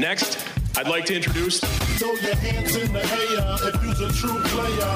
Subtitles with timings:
[0.00, 0.42] Next,
[0.78, 1.60] I'd like to introduce.
[1.60, 4.86] Throw your hands in the air if you's a true player.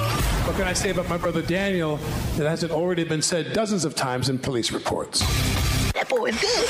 [0.47, 1.97] What can I say about my brother Daniel
[2.39, 5.21] that hasn't already been said dozens of times in police reports?
[5.93, 6.69] That boy is good.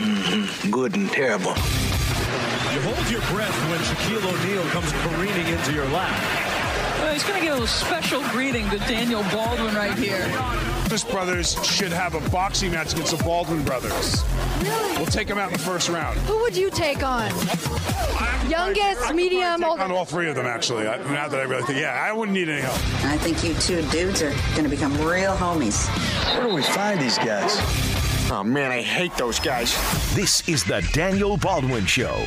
[0.00, 0.70] Mm-hmm.
[0.70, 1.50] Good and terrible.
[1.50, 6.51] You hold your breath when Shaquille O'Neal comes careening into your lap.
[7.12, 10.26] Well, he's going to give a little special greeting to Daniel Baldwin right here.
[10.84, 14.24] Davis brothers should have a boxing match against the Baldwin brothers.
[14.62, 14.96] Really?
[14.96, 16.18] We'll take them out in the first round.
[16.20, 17.28] Who would you take on?
[18.48, 19.80] Youngest, I, medium, old?
[19.80, 20.88] On all three of them, actually.
[20.88, 22.76] I, now that I really think, yeah, I wouldn't need any help.
[23.04, 25.88] I think you two dudes are going to become real homies.
[26.38, 27.58] Where do we find these guys?
[28.30, 29.74] Oh man, I hate those guys.
[30.14, 32.26] This is the Daniel Baldwin Show.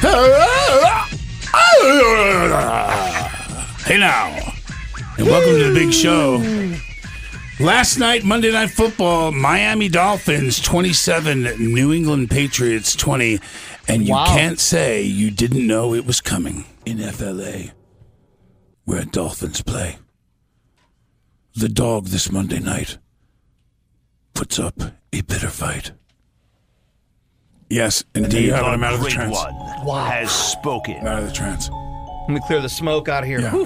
[1.50, 3.37] Ah!
[3.84, 4.26] Hey now,
[5.16, 6.36] and welcome to the big show.
[7.58, 13.40] Last night, Monday Night Football, Miami Dolphins 27, New England Patriots 20,
[13.88, 14.26] and you Wow.
[14.26, 17.72] can't say you didn't know it was coming in FLA,
[18.84, 19.96] where Dolphins play.
[21.54, 22.98] The dog this Monday night
[24.34, 24.80] puts up
[25.12, 25.92] a bitter fight.
[27.70, 28.52] Yes, indeed.
[28.52, 29.36] I'm out of the great trance.
[29.84, 30.96] one has spoken.
[31.00, 31.68] I'm out of the trance.
[32.28, 33.40] Let me clear the smoke out of here.
[33.40, 33.64] Yeah.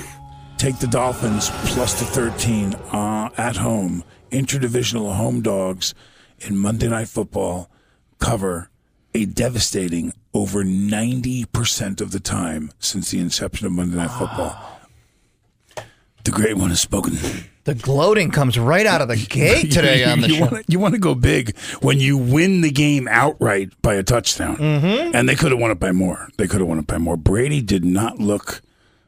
[0.56, 5.94] Take the Dolphins plus the 13 uh, at home, interdivisional home dogs
[6.38, 7.68] in Monday Night Football
[8.20, 8.70] cover
[9.14, 14.56] a devastating over 90% of the time since the inception of Monday Night Football.
[16.22, 17.18] The great one has spoken.
[17.64, 20.46] The gloating comes right out of the gate today on the you show.
[20.50, 24.56] Want, you want to go big when you win the game outright by a touchdown.
[24.56, 25.14] Mhm.
[25.14, 26.28] And they could have won it by more.
[26.38, 27.16] They could have won it by more.
[27.16, 28.62] Brady did not look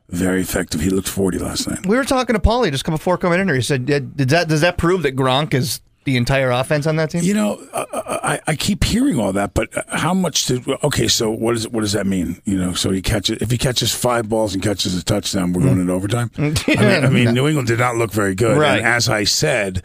[0.08, 0.80] very effective.
[0.82, 1.84] He looked 40 last night.
[1.86, 3.56] We were talking to Paulie just before coming in here.
[3.56, 7.10] He said, "Did that does that prove that Gronk is the entire offense on that
[7.10, 10.78] team?" You know, I, I keep hearing all that, but how much to?
[10.84, 12.40] Okay, so what is what does that mean?
[12.44, 15.62] You know, so he catches if he catches five balls and catches a touchdown, we're
[15.62, 16.30] going into overtime.
[16.38, 18.78] I mean, I mean, New England did not look very good, Right.
[18.78, 19.82] and as I said.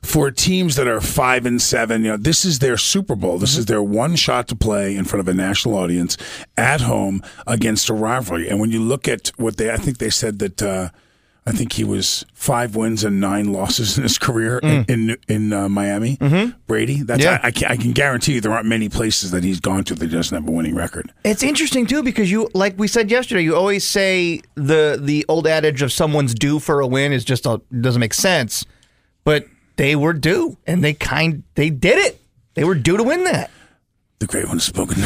[0.00, 3.36] For teams that are five and seven, you know, this is their Super Bowl.
[3.36, 6.16] This is their one shot to play in front of a national audience
[6.56, 8.48] at home against a rivalry.
[8.48, 10.90] And when you look at what they, I think they said that uh,
[11.48, 15.52] I think he was five wins and nine losses in his career in in, in
[15.52, 16.18] uh, Miami.
[16.66, 17.02] Brady.
[17.02, 17.40] That's Yeah.
[17.42, 19.94] I, I, can, I can guarantee you there aren't many places that he's gone to
[19.94, 21.10] that doesn't have a winning record.
[21.24, 25.46] It's interesting too because you, like we said yesterday, you always say the the old
[25.46, 28.66] adage of someone's due for a win is just a, doesn't make sense,
[29.24, 32.20] but they were due and they kind they did it.
[32.54, 33.50] They were due to win that.
[34.18, 34.96] The great one has spoken.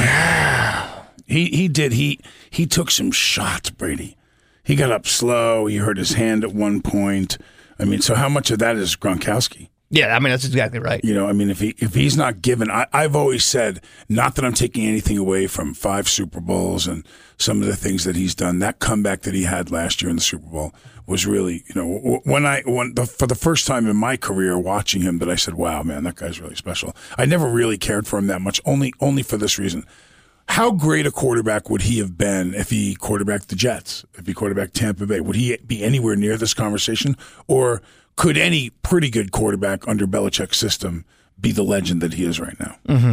[1.26, 1.92] he he did.
[1.92, 2.18] He
[2.50, 4.16] he took some shots, Brady.
[4.62, 5.66] He got up slow.
[5.66, 7.38] He hurt his hand at one point.
[7.78, 9.68] I mean, so how much of that is Gronkowski?
[9.90, 11.04] Yeah, I mean that's exactly right.
[11.04, 14.36] You know, I mean, if he if he's not given, I, I've always said, not
[14.36, 17.06] that I'm taking anything away from five Super Bowls and
[17.36, 18.58] some of the things that he's done.
[18.60, 20.72] That comeback that he had last year in the Super Bowl
[21.06, 24.58] was really, you know, when I when the, for the first time in my career
[24.58, 26.96] watching him, that I said, wow, man, that guy's really special.
[27.18, 29.84] I never really cared for him that much, only only for this reason.
[30.48, 34.34] How great a quarterback would he have been if he quarterbacked the Jets, if he
[34.34, 35.20] quarterbacked Tampa Bay?
[35.20, 37.16] Would he be anywhere near this conversation?
[37.46, 37.80] Or
[38.16, 41.04] could any pretty good quarterback under Belichick's system
[41.40, 42.76] be the legend that he is right now?
[42.86, 43.12] hmm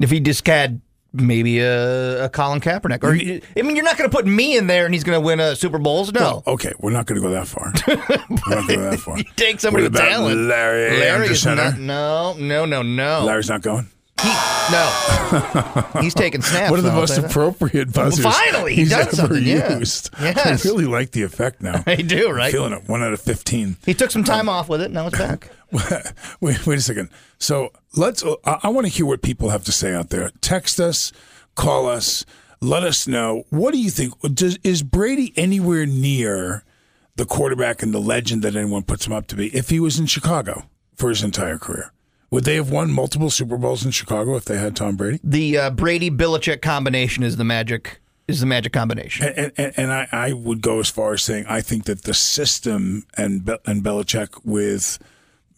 [0.00, 0.80] If he just had
[1.12, 4.66] maybe a, a Colin Kaepernick, or I mean, you're not going to put me in
[4.66, 6.12] there and he's going to win a Super Bowls.
[6.12, 7.72] No, Well, okay, we're not going to go that far.
[7.86, 9.16] we're not going to go that far.
[9.36, 10.40] take somebody What with about talent.
[10.40, 11.78] Larry, Larry is not.
[11.78, 13.24] No, no, no, no.
[13.24, 13.88] Larry's not going.
[14.22, 16.70] No, he's taking snaps.
[16.70, 18.24] One of the most appropriate buzzers.
[18.24, 19.78] finally, he he's does ever something, yeah.
[19.78, 20.10] used.
[20.20, 20.64] Yes.
[20.64, 21.82] I really like the effect now.
[21.86, 22.46] I do, right?
[22.46, 22.88] I'm feeling it.
[22.88, 23.76] One out of fifteen.
[23.84, 24.90] He took some time um, off with it.
[24.90, 25.50] Now it's back.
[26.40, 27.10] wait, wait a second.
[27.38, 28.24] So let's.
[28.24, 30.30] Uh, I, I want to hear what people have to say out there.
[30.40, 31.12] Text us,
[31.54, 32.24] call us,
[32.60, 33.44] let us know.
[33.50, 34.14] What do you think?
[34.34, 36.64] Does, is Brady anywhere near
[37.16, 39.48] the quarterback and the legend that anyone puts him up to be?
[39.48, 40.64] If he was in Chicago
[40.94, 41.92] for his entire career,
[42.34, 45.20] would they have won multiple Super Bowls in Chicago if they had Tom Brady?
[45.22, 48.00] The uh, Brady Belichick combination is the magic.
[48.26, 49.32] Is the magic combination?
[49.36, 52.12] And, and, and I, I would go as far as saying I think that the
[52.12, 54.98] system and Be- and Belichick with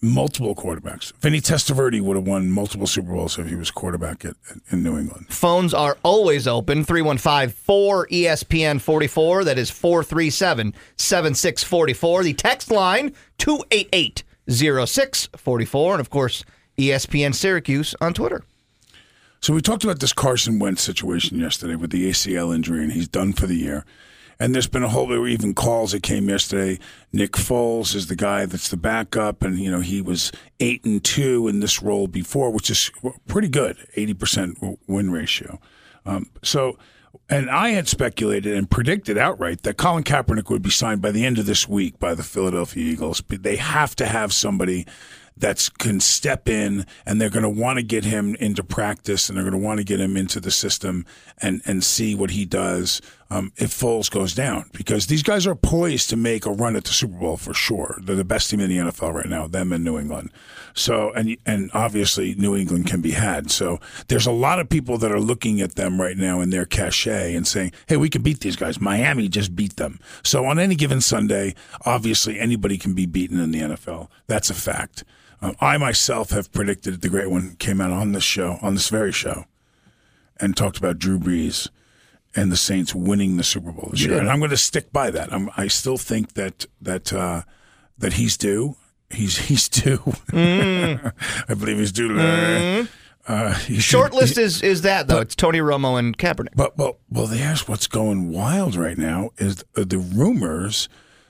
[0.02, 1.14] multiple quarterbacks.
[1.14, 4.36] Vinny Testaverde would have won multiple Super Bowls if he was quarterback at,
[4.70, 5.28] in New England.
[5.30, 9.44] Phones are always open 315 4 ESPN 44.
[9.44, 12.22] That is 437 7644.
[12.22, 15.92] The text line 288 0644.
[15.94, 16.44] And of course,
[16.78, 18.44] ESPN Syracuse on Twitter.
[19.40, 23.08] So we talked about this Carson Wentz situation yesterday with the ACL injury, and he's
[23.08, 23.84] done for the year.
[24.38, 26.78] And there's been a whole there were even calls that came yesterday.
[27.12, 30.30] Nick Foles is the guy that's the backup, and you know he was
[30.60, 32.90] eight and two in this role before, which is
[33.26, 35.58] pretty good, eighty percent win ratio.
[36.04, 36.78] Um, so,
[37.30, 41.24] and I had speculated and predicted outright that Colin Kaepernick would be signed by the
[41.24, 43.22] end of this week by the Philadelphia Eagles.
[43.22, 44.86] But they have to have somebody
[45.36, 49.36] that's can step in and they're going to want to get him into practice and
[49.36, 51.04] they're going to want to get him into the system
[51.38, 55.54] and, and see what he does um, if Foles goes down because these guys are
[55.54, 57.98] poised to make a run at the Super Bowl for sure.
[58.00, 60.30] They're the best team in the NFL right now, them and New England.
[60.74, 63.50] So and and obviously New England can be had.
[63.50, 66.66] So there's a lot of people that are looking at them right now in their
[66.66, 69.98] cachet and saying, "Hey, we can beat these guys." Miami just beat them.
[70.22, 71.54] So on any given Sunday,
[71.84, 74.08] obviously anybody can be beaten in the NFL.
[74.26, 75.02] That's a fact.
[75.42, 78.88] Um, I myself have predicted the great one came out on this show, on this
[78.88, 79.44] very show,
[80.40, 81.68] and talked about Drew Brees
[82.34, 85.10] and the Saints winning the Super Bowl this year, and I'm going to stick by
[85.10, 85.32] that.
[85.32, 87.42] I'm, I still think that that uh,
[87.98, 88.76] that he's due.
[89.10, 89.98] He's he's due.
[90.32, 91.12] Mm.
[91.48, 92.08] I believe he's due.
[92.10, 92.88] Mm.
[93.28, 95.20] Uh, he Short should- list is is that though?
[95.20, 96.54] it's Tony Romo and Kaepernick.
[96.54, 100.88] But well, well, there's what's going wild right now is the rumors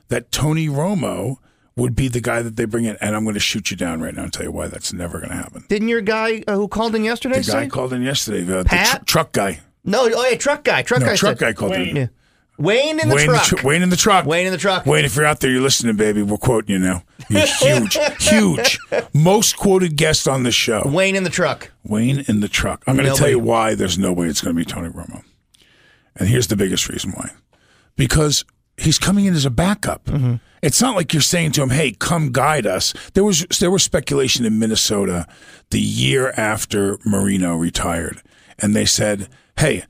[0.08, 1.38] that Tony Romo
[1.76, 4.00] would be the guy that they bring in, and I'm going to shoot you down
[4.00, 5.64] right now and tell you why that's never going to happen.
[5.68, 8.68] Didn't your guy uh, who called in yesterday The guy called in yesterday, uh, the
[8.68, 9.00] Pat?
[9.00, 9.60] tr- truck guy.
[9.84, 10.82] No, oh yeah, truck guy.
[10.82, 11.16] Truck No, guy.
[11.16, 11.96] truck said- guy called in.
[11.96, 12.06] Yeah.
[12.58, 13.42] Wayne in the Wayne, truck.
[13.44, 14.24] tr- Wayne in the truck.
[14.24, 14.86] Wayne in the truck.
[14.86, 16.22] Wayne, if you're out there, you're listening, baby.
[16.22, 17.02] We're quoting you now.
[17.28, 18.78] You're huge, huge,
[19.12, 20.82] most quoted guest on the show.
[20.86, 21.70] Wayne in the truck.
[21.84, 22.82] Wayne in the truck.
[22.86, 25.22] I'm going to tell you why there's no way it's going to be Tony Romo.
[26.16, 27.28] And here's the biggest reason why.
[27.94, 28.42] Because
[28.76, 30.04] he's coming in as a backup.
[30.04, 30.34] Mm-hmm.
[30.62, 33.82] It's not like you're saying to him, "Hey, come guide us." There was there was
[33.82, 35.26] speculation in Minnesota
[35.70, 38.22] the year after Marino retired,
[38.58, 39.28] and they said,
[39.58, 39.84] "Hey,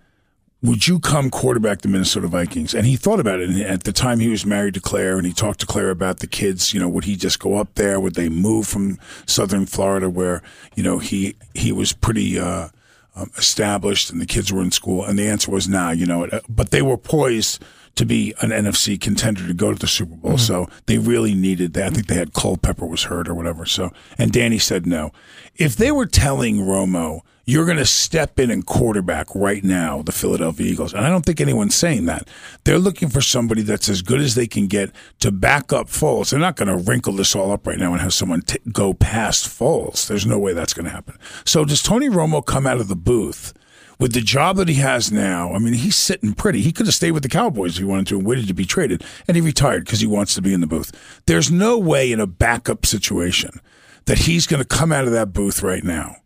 [0.63, 2.75] would you come quarterback the Minnesota Vikings?
[2.75, 3.51] And he thought about it.
[3.51, 6.21] And at the time, he was married to Claire, and he talked to Claire about
[6.21, 6.75] the kids.
[6.75, 8.01] You know, would he just go up there?
[8.01, 10.43] Would they move from Southern Florida, where
[10.75, 12.69] you know he he was pretty uh,
[13.15, 15.05] um, established, and the kids were in school?
[15.05, 15.91] And the answer was nah.
[15.91, 17.63] You know, but they were poised
[17.97, 20.33] to be an NFC contender to go to the Super Bowl.
[20.33, 20.39] Mm-hmm.
[20.39, 21.87] So they really needed that.
[21.87, 23.67] I think they had Culpepper was hurt or whatever.
[23.67, 25.13] So and Danny said no.
[25.57, 30.13] If they were telling Romo you're going to step in and quarterback right now the
[30.13, 32.29] Philadelphia Eagles, and I don't think anyone's saying that.
[32.65, 34.91] They're looking for somebody that's as good as they can get
[35.21, 36.31] to back up Foles.
[36.31, 38.93] They're not going to wrinkle this all up right now and have someone t- go
[38.93, 40.09] past Foles.
[40.09, 41.17] There's no way that's going to happen.
[41.45, 43.55] So does Tony Romo come out of the booth?
[43.99, 46.61] With the job that he has now, I mean, he's sitting pretty.
[46.61, 48.65] He could have stayed with the Cowboys if he wanted to and waited to be
[48.67, 50.93] traded, and he retired because he wants to be in the booth.
[51.27, 53.51] There's no way in a backup situation
[54.05, 56.17] that he's going to come out of that booth right now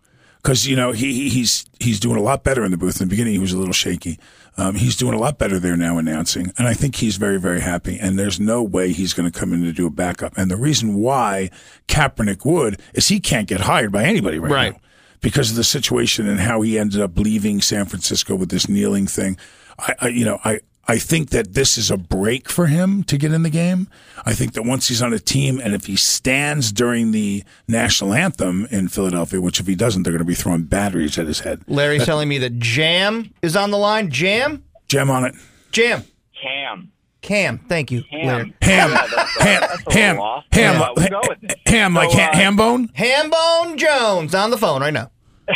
[0.43, 3.01] because you know he he- he's he's doing a lot better in the booth.
[3.01, 4.19] In the beginning, he was a little shaky.
[4.57, 7.61] Um, he's doing a lot better there now announcing, and I think he's very very
[7.61, 7.99] happy.
[8.01, 10.37] And there's no way he's going to come in to do a backup.
[10.37, 11.51] And the reason why
[11.89, 14.73] Kaepernick would is he can't get hired by anybody right, Right.
[14.73, 14.81] now
[15.21, 19.07] because of the situation and how he ended up leaving San Francisco with this kneeling
[19.07, 19.37] thing.
[19.79, 20.61] I, I you know I.
[20.89, 23.87] I think that this is a break for him to get in the game.
[24.25, 28.13] I think that once he's on a team and if he stands during the national
[28.13, 31.41] anthem in Philadelphia, which if he doesn't, they're going to be throwing batteries at his
[31.41, 31.63] head.
[31.69, 34.11] Larry's telling me that Jam is on the line.
[34.11, 34.65] Jam?
[34.89, 35.35] Jam on it.
[35.71, 36.03] Jam.
[36.43, 36.91] Cam.
[37.21, 37.59] Cam.
[37.69, 38.55] Thank you, Larry.
[38.63, 38.99] Ham, ham,
[39.41, 40.17] ham, ham,
[40.53, 41.57] Yeah, we'll go with it.
[41.67, 42.89] ham, like So, ha- uh, ham bone.
[42.89, 45.11] Hambone Jones on the phone right now.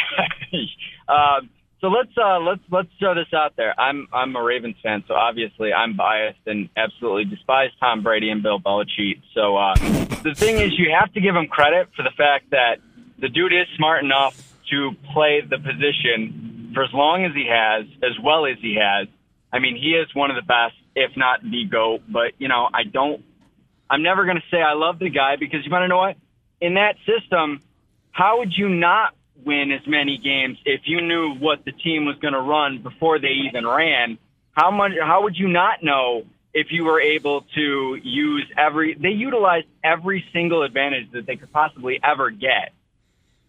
[1.08, 1.50] Um,
[1.82, 3.78] so let's uh, let's let's throw this out there.
[3.78, 8.42] I'm I'm a Ravens fan, so obviously I'm biased and absolutely despise Tom Brady and
[8.42, 9.21] Bill Belichick.
[9.35, 9.75] So uh,
[10.23, 12.76] the thing is, you have to give him credit for the fact that
[13.18, 14.40] the dude is smart enough
[14.71, 19.06] to play the position for as long as he has, as well as he has.
[19.52, 22.02] I mean, he is one of the best, if not the goat.
[22.08, 23.24] But you know, I don't.
[23.88, 26.16] I'm never going to say I love the guy because you want to know what?
[26.60, 27.60] In that system,
[28.12, 32.16] how would you not win as many games if you knew what the team was
[32.16, 34.18] going to run before they even ran?
[34.52, 34.92] How much?
[35.00, 38.94] How would you not know if you were able to use every?
[38.94, 42.72] They utilized every single advantage that they could possibly ever get,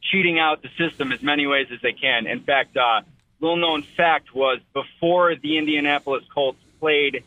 [0.01, 2.27] cheating out the system as many ways as they can.
[2.27, 3.01] In fact, uh,
[3.39, 7.23] little known fact was before the Indianapolis Colts played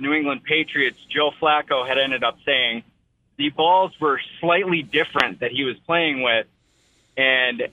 [0.00, 2.82] the New England Patriots, Joe Flacco had ended up saying
[3.36, 6.46] the balls were slightly different that he was playing with,
[7.16, 7.68] and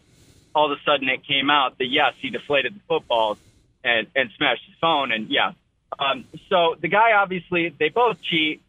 [0.53, 3.37] all of a sudden it came out that yes, he deflated the footballs
[3.83, 5.51] and and smashed his phone, and yeah.
[5.99, 8.61] Um, so the guy obviously they both cheat.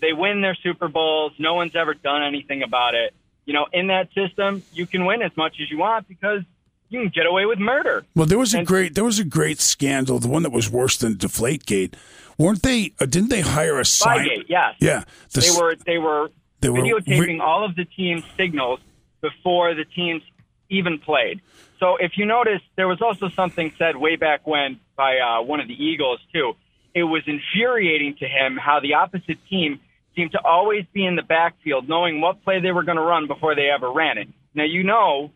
[0.00, 1.32] They win their Super Bowls.
[1.38, 3.14] No one's ever done anything about it.
[3.46, 6.42] You know, in that system, you can win as much as you want because
[6.88, 8.04] you can get away with murder.
[8.14, 10.68] Well, there was a And- great there was a great scandal, the one that was
[10.70, 11.94] worse than Deflategate.
[12.42, 12.92] Weren't they?
[13.00, 14.26] Uh, didn't they hire a sign?
[14.26, 14.74] Spygate, yes.
[14.80, 16.30] Yeah, the they were they were
[16.60, 18.80] they were videotaping re- all of the team's signals
[19.20, 20.22] before the teams
[20.68, 21.40] even played.
[21.78, 25.60] So if you notice, there was also something said way back when by uh, one
[25.60, 26.54] of the Eagles too.
[26.94, 29.80] It was infuriating to him how the opposite team
[30.16, 33.28] seemed to always be in the backfield, knowing what play they were going to run
[33.28, 34.28] before they ever ran it.
[34.52, 35.30] Now you know,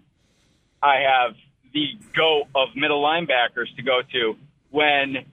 [0.82, 1.36] I have
[1.72, 1.86] the
[2.16, 4.36] go of middle linebackers to go to
[4.70, 5.24] when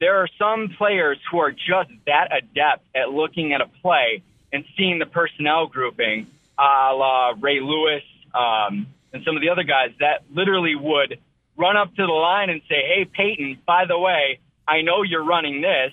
[0.00, 4.64] there are some players who are just that adept at looking at a play and
[4.76, 6.26] seeing the personnel grouping,
[6.58, 8.02] a la Ray Lewis
[8.34, 11.18] um, and some of the other guys that literally would
[11.56, 15.24] run up to the line and say, "Hey, Peyton, by the way, I know you're
[15.24, 15.92] running this,"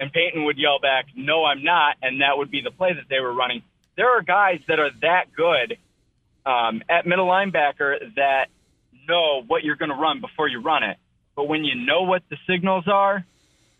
[0.00, 3.08] and Peyton would yell back, "No, I'm not," and that would be the play that
[3.08, 3.62] they were running.
[3.96, 5.76] There are guys that are that good
[6.46, 8.46] um, at middle linebacker that
[9.06, 10.96] know what you're going to run before you run it.
[11.36, 13.24] But when you know what the signals are,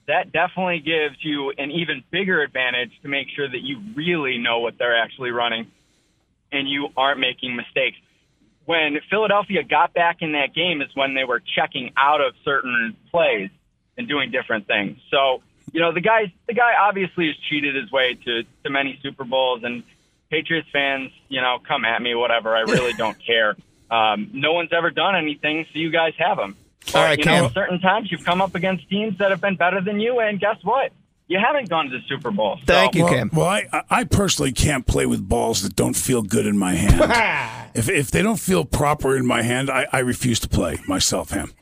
[0.06, 4.58] that definitely gives you an even bigger advantage to make sure that you really know
[4.60, 5.70] what they're actually running
[6.52, 7.96] and you aren't making mistakes.
[8.66, 12.96] When Philadelphia got back in that game is when they were checking out of certain
[13.10, 13.50] plays
[13.96, 14.98] and doing different things.
[15.10, 15.42] So,
[15.72, 19.24] you know, the guy the guy obviously has cheated his way to to many Super
[19.24, 19.82] Bowls and
[20.30, 22.56] Patriots fans, you know, come at me whatever.
[22.56, 23.56] I really don't care.
[23.90, 26.56] Um, no one's ever done anything, so you guys have them.
[26.94, 27.44] All right, you Cam.
[27.44, 30.38] know, certain times you've come up against teams that have been better than you, and
[30.40, 30.92] guess what?
[31.26, 32.56] You haven't gone to the Super Bowl.
[32.58, 33.30] So- Thank you, well, Cam.
[33.32, 37.70] Well, I, I personally can't play with balls that don't feel good in my hand.
[37.74, 41.30] if, if they don't feel proper in my hand, I, I refuse to play myself,
[41.30, 41.52] Ham.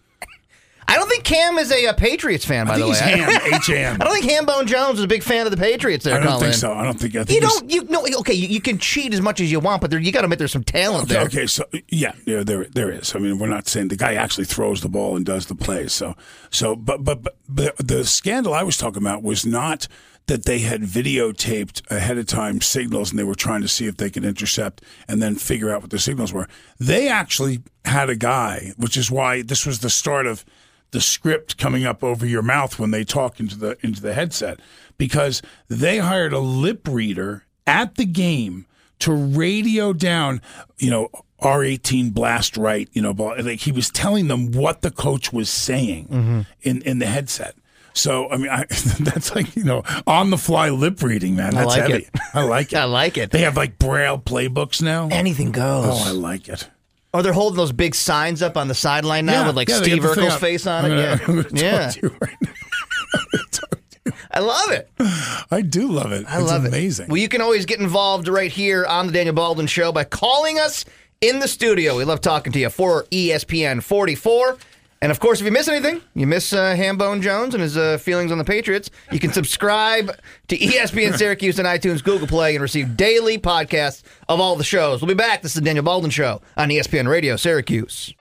[0.93, 2.91] I don't think Cam is a, uh Patriots fan, by I the way.
[2.91, 3.97] he's Ham, H-A-M.
[4.01, 6.05] I don't think Hambone Jones is a big fan of the Patriots.
[6.05, 6.41] There, I don't Colin.
[6.43, 6.73] think so.
[6.73, 7.17] I don't think.
[7.17, 7.71] I think You don't.
[7.71, 8.07] You no.
[8.21, 10.27] Okay, you, you can cheat as much as you want, but there, you got to
[10.27, 11.23] admit there's some talent Okay, there.
[11.25, 13.15] okay, so yeah, yeah, there there is.
[13.15, 15.93] I mean, we're not saying the guy actually throws the ball and does the plays.
[15.93, 16.15] So
[16.51, 19.89] so, but but but, but the scandal I was talking about was not
[20.27, 23.97] that they had videotaped ahead of time signals and they were trying to see if
[23.97, 26.47] they could intercept and then figure out what the signals were.
[26.79, 30.45] They actually had a guy, which is why this was the start of
[30.93, 34.61] the script coming up over your mouth when they talk into the into the headset
[34.97, 38.67] because they hired a lip reader at the game
[39.01, 40.41] to radio down,
[40.79, 41.09] you know,
[41.41, 46.07] R18 blast right, you know, like he was telling them what the coach was saying
[46.07, 46.41] mm-hmm.
[46.63, 47.57] in in the headset.
[47.95, 48.65] So I mean, I,
[49.01, 51.55] that's like you know on the fly lip reading, man.
[51.55, 52.05] I That's like heavy.
[52.05, 52.11] it.
[52.35, 52.79] I like it.
[52.79, 53.31] I like it.
[53.31, 55.09] They have like braille playbooks now.
[55.11, 55.87] Anything goes.
[55.89, 56.69] Oh, I like it.
[57.15, 59.77] Or they're holding those big signs up on the sideline now Yeah, with like yeah,
[59.83, 60.97] Steve Urkel's face on I'm it.
[60.97, 61.61] gonna- yeah, I'm gonna talk
[62.03, 62.09] yeah.
[62.21, 62.37] right
[64.35, 64.89] I love it.
[65.51, 66.25] I do love it.
[66.27, 67.05] I it's love amazing.
[67.07, 67.09] it.
[67.11, 70.59] Well, you can always get involved right here on the Daniel Baldwin Show by calling
[70.59, 70.87] us
[71.21, 71.97] in the studio.
[71.99, 74.57] We love talking to you for ESPN 44.
[75.03, 77.99] And of course, if you miss anything, you miss uh, Hambone Jones and his uh,
[77.99, 80.17] feelings on the Patriots, you can subscribe
[80.47, 85.03] to ESPN Syracuse and iTunes, Google Play, and receive daily podcasts of all the shows.
[85.03, 85.43] We'll be back.
[85.43, 88.15] This is the Daniel Baldwin Show on ESPN Radio Syracuse.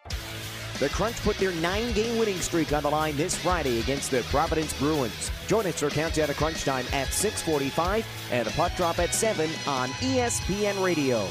[0.79, 4.23] The Crunch put their nine game winning streak on the line this Friday against the
[4.23, 5.29] Providence Bruins.
[5.45, 9.47] Join us for Countdown to Crunch Time at 645 and the puck drop at 7
[9.67, 11.27] on ESPN Radio.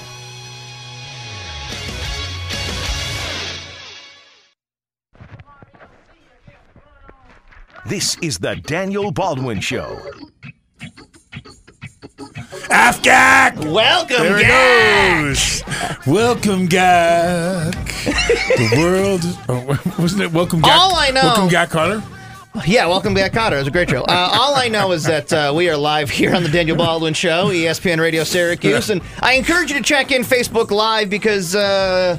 [7.86, 9.98] This is the Daniel Baldwin Show.
[12.70, 13.56] Afgak!
[13.64, 15.22] Welcome, There it Gak!
[15.22, 16.06] goes.
[16.06, 17.72] Welcome, Gak.
[18.56, 19.22] the world.
[19.48, 20.70] Oh, wasn't it Welcome, Gak?
[20.76, 22.02] All I know- Welcome, Gak Carter.
[22.66, 23.52] Yeah, welcome back, Kotter.
[23.52, 24.02] It was a great show.
[24.02, 27.14] Uh, all I know is that uh, we are live here on the Daniel Baldwin
[27.14, 32.18] Show, ESPN Radio Syracuse, and I encourage you to check in Facebook Live because uh,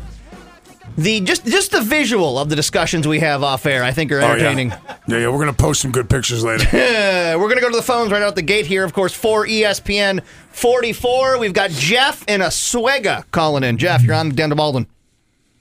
[0.98, 4.18] the just just the visual of the discussions we have off air, I think, are
[4.18, 4.32] Oh, yeah.
[4.34, 4.70] entertaining.
[5.08, 6.66] Yeah, yeah, we're gonna post some good pictures later.
[7.38, 8.84] We're gonna go to the phones right out the gate here.
[8.84, 10.22] Of course, for ESPN
[10.52, 13.78] 44, we've got Jeff in Oswego calling in.
[13.78, 14.86] Jeff, you're on the Daniel Baldwin.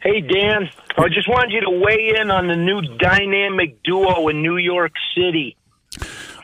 [0.00, 0.68] Hey, Dan.
[0.98, 4.92] I just wanted you to weigh in on the new dynamic duo in New York
[5.14, 5.56] City.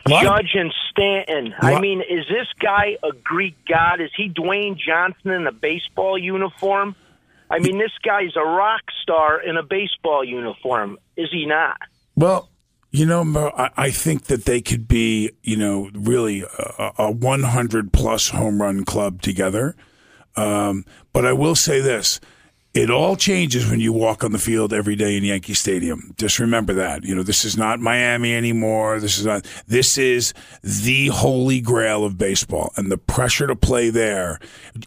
[0.05, 0.23] What?
[0.23, 1.53] Judge and Stanton.
[1.59, 3.99] I mean, is this guy a Greek god?
[3.99, 6.95] Is he Dwayne Johnson in a baseball uniform?
[7.49, 10.97] I mean, this guy's a rock star in a baseball uniform.
[11.15, 11.77] Is he not?
[12.15, 12.49] Well,
[12.91, 18.29] you know, I think that they could be, you know, really a, a 100 plus
[18.29, 19.75] home run club together.
[20.35, 22.19] Um, but I will say this.
[22.77, 26.13] It all changes when you walk on the field every day in Yankee Stadium.
[26.15, 27.03] Just remember that.
[27.03, 28.99] You know, this is not Miami anymore.
[28.99, 30.31] This is not, this is
[30.61, 34.39] the holy grail of baseball and the pressure to play there.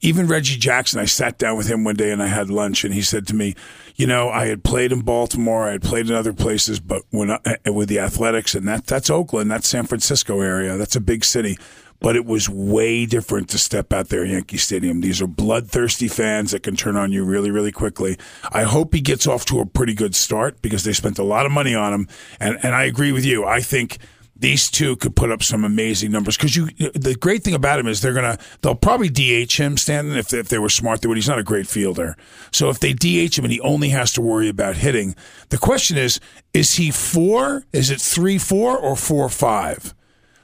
[0.03, 2.95] Even Reggie Jackson, I sat down with him one day and I had lunch and
[2.95, 3.57] he said to me,
[3.97, 7.33] you know, I had played in Baltimore, I had played in other places, but when
[7.33, 11.25] I, with the athletics and that, that's Oakland, that's San Francisco area, that's a big
[11.25, 11.59] city.
[12.01, 15.01] But it was way different to step out there at Yankee Stadium.
[15.01, 18.19] These are bloodthirsty fans that can turn on you really, really quickly.
[18.51, 21.47] I hope he gets off to a pretty good start because they spent a lot
[21.47, 22.09] of money on him.
[22.41, 23.45] And, and I agree with you.
[23.45, 23.99] I think
[24.41, 26.67] these two could put up some amazing numbers because you.
[26.95, 30.17] The great thing about him is they're gonna they'll probably DH him, Stanton.
[30.17, 31.19] If if they were smart, they would.
[31.19, 32.17] He's not a great fielder,
[32.51, 35.15] so if they DH him and he only has to worry about hitting,
[35.51, 36.21] the question is:
[36.55, 37.65] Is he four?
[37.75, 39.95] Is it three four or four five?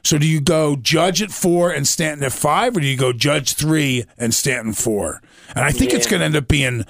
[0.07, 3.13] So do you go Judge at four and Stanton at five, or do you go
[3.13, 5.21] Judge three and Stanton four?
[5.55, 6.85] And I think it's going to end up being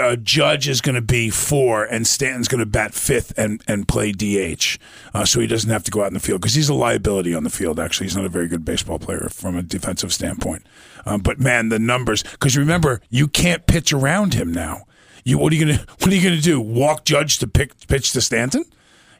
[0.00, 3.86] uh, Judge is going to be four, and Stanton's going to bat fifth and and
[3.86, 4.76] play DH,
[5.14, 7.32] uh, so he doesn't have to go out in the field because he's a liability
[7.32, 7.78] on the field.
[7.78, 10.66] Actually, he's not a very good baseball player from a defensive standpoint.
[11.06, 14.82] Um, but man, the numbers because remember you can't pitch around him now.
[15.24, 16.60] You what are you gonna what are you gonna do?
[16.60, 18.64] Walk Judge to pick, pitch to Stanton?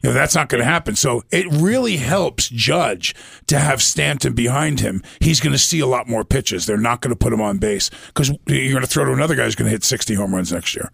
[0.02, 0.96] You know, that's not going to happen.
[0.96, 3.14] So it really helps Judge
[3.46, 5.02] to have Stanton behind him.
[5.20, 6.66] He's going to see a lot more pitches.
[6.66, 9.36] They're not going to put him on base because you're going to throw to another
[9.36, 10.90] guy who's going to hit 60 home runs next year.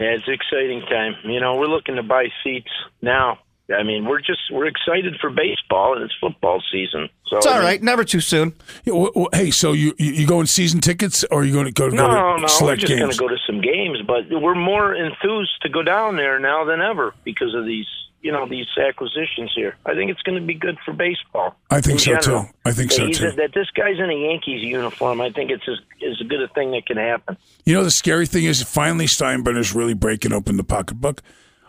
[0.00, 1.14] Yeah, it's exciting time.
[1.24, 3.38] You know, we're looking to buy seats now.
[3.72, 7.08] I mean, we're just we're excited for baseball and it's football season.
[7.26, 7.82] So It's all I mean, right.
[7.82, 8.52] Never too soon.
[8.84, 11.64] Yeah, well, well, hey, so you you you going season tickets or are you going
[11.64, 14.02] to go to, No, go to no, we're just going to go to some games,
[14.06, 17.86] but we're more enthused to go down there now than ever because of these,
[18.20, 19.76] you know, these acquisitions here.
[19.86, 21.56] I think it's going to be good for baseball.
[21.70, 22.44] I think so, general.
[22.44, 22.50] too.
[22.66, 23.28] I think that so, too.
[23.28, 26.48] A, that this guy's in a Yankees uniform, I think it's as, as good a
[26.48, 27.38] thing that can happen.
[27.64, 31.22] You know, the scary thing is finally Steinbrenner's really breaking open the pocketbook.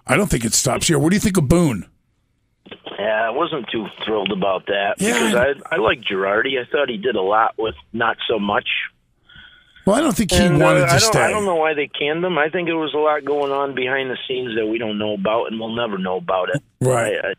[0.07, 0.99] I don't think it stops here.
[0.99, 1.85] What do you think of Boone?
[2.97, 6.59] Yeah, I wasn't too thrilled about that Yeah, because I I like Girardi.
[6.59, 8.67] I thought he did a lot with not so much.
[9.85, 11.21] Well, I don't think he And, uh, wanted I to don't, stay.
[11.21, 12.37] I don't know why they canned him.
[12.39, 15.13] I think there was a lot going on behind the scenes that we don't know
[15.13, 16.63] about, and we'll never know about it.
[16.81, 17.17] Right.
[17.23, 17.33] I, I,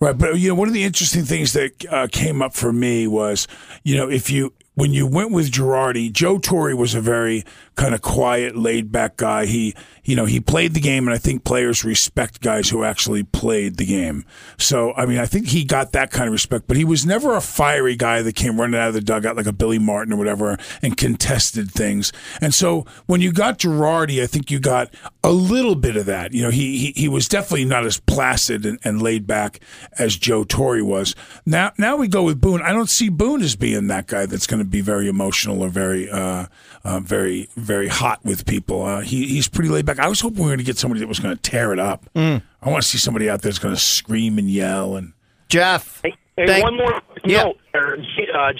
[0.00, 3.06] Right, but you know, one of the interesting things that uh, came up for me
[3.06, 3.46] was,
[3.84, 7.44] you know, if you when you went with Girardi, Joe Torre was a very
[7.76, 9.46] kind of quiet, laid back guy.
[9.46, 13.22] He, you know, he played the game, and I think players respect guys who actually
[13.22, 14.24] played the game.
[14.58, 17.34] So, I mean, I think he got that kind of respect, but he was never
[17.34, 20.16] a fiery guy that came running out of the dugout like a Billy Martin or
[20.16, 22.12] whatever and contested things.
[22.40, 26.32] And so, when you got Girardi, I think you got a little bit of that.
[26.32, 29.60] You know, he he, he was definitely not as placid and, and laid back
[29.98, 31.14] as Joe Torre was.
[31.46, 32.62] Now, now we go with Boone.
[32.62, 35.68] I don't see Boone as being that guy that's going to be very emotional or
[35.68, 36.46] very, uh,
[36.84, 38.82] uh, very, very hot with people.
[38.84, 39.98] Uh, he, he's pretty laid back.
[39.98, 41.78] I was hoping we were going to get somebody that was going to tear it
[41.78, 42.04] up.
[42.14, 45.12] I want to see somebody out there that's going to scream and yell and.
[45.48, 46.00] Jeff.
[46.02, 47.44] Hey, hey, Thank- one more Yeah.
[47.44, 47.58] note.
[47.74, 48.52] Uh, G- uh,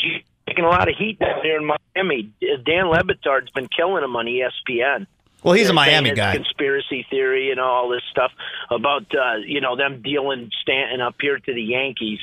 [0.47, 2.31] taking a lot of heat down there in Miami.
[2.67, 5.07] Dan Le Batard's been killing him on ESPN.
[5.43, 6.35] Well, he's a Miami guy.
[6.37, 8.33] Conspiracy theory and all this stuff
[8.71, 12.19] about uh, you know them dealing Stanton up here to the Yankees.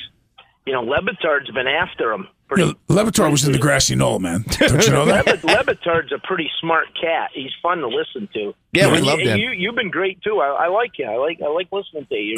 [0.65, 2.27] You know, Le Batard's been after him.
[2.57, 4.43] You know, Levitar was in the grassy knoll, man.
[4.59, 5.25] Don't you know that?
[5.25, 7.29] Lebit- Le Batard's a pretty smart cat.
[7.33, 8.53] He's fun to listen to.
[8.73, 9.39] Yeah, we And loved you, him.
[9.39, 10.39] You, you've been great too.
[10.39, 11.05] I, I like you.
[11.05, 12.37] I like I like listening to you.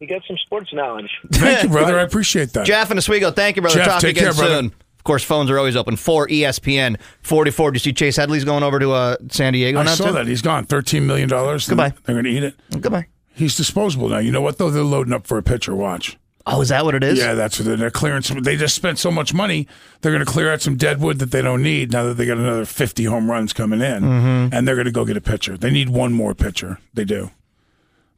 [0.00, 1.10] You got some sports knowledge.
[1.32, 1.98] Thank you, brother.
[1.98, 2.66] I appreciate that.
[2.66, 3.76] Jeff and Oswego, thank you, brother.
[3.78, 4.66] Jeff, Talk take again care, brother.
[4.68, 7.70] Of course, phones are always open for E ESPN 44.
[7.70, 10.12] Do you see Chase Headley's going over to uh, San Diego I now, saw too?
[10.12, 10.26] that.
[10.26, 10.66] He's gone.
[10.66, 11.28] $13 million.
[11.28, 11.94] Goodbye.
[12.04, 12.54] They're going to eat it.
[12.80, 13.06] Goodbye.
[13.34, 14.18] He's disposable now.
[14.18, 14.68] You know what, though?
[14.70, 15.74] They're loading up for a pitcher.
[15.76, 16.18] Watch.
[16.48, 17.18] Oh, is that what it is?
[17.18, 18.40] Yeah, that's what they're, they're clearing some.
[18.42, 19.66] They just spent so much money.
[20.00, 22.24] They're going to clear out some dead wood that they don't need now that they
[22.24, 24.02] got another 50 home runs coming in.
[24.04, 24.50] Mhm.
[24.52, 25.56] And they're going to go get a pitcher.
[25.58, 26.78] They need one more pitcher.
[26.94, 27.30] They do.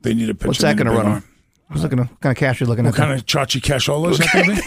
[0.02, 0.48] They need a pitcher.
[0.48, 1.14] What's that going to run arm.
[1.14, 1.24] on?
[1.68, 3.00] What's looking what kind of cash are you looking What at?
[3.00, 4.62] What kind of Chachi Cashola is that going to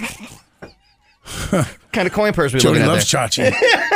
[1.56, 1.68] be?
[1.92, 3.28] kind of coin purse are we at loves there?
[3.28, 3.52] Chachi.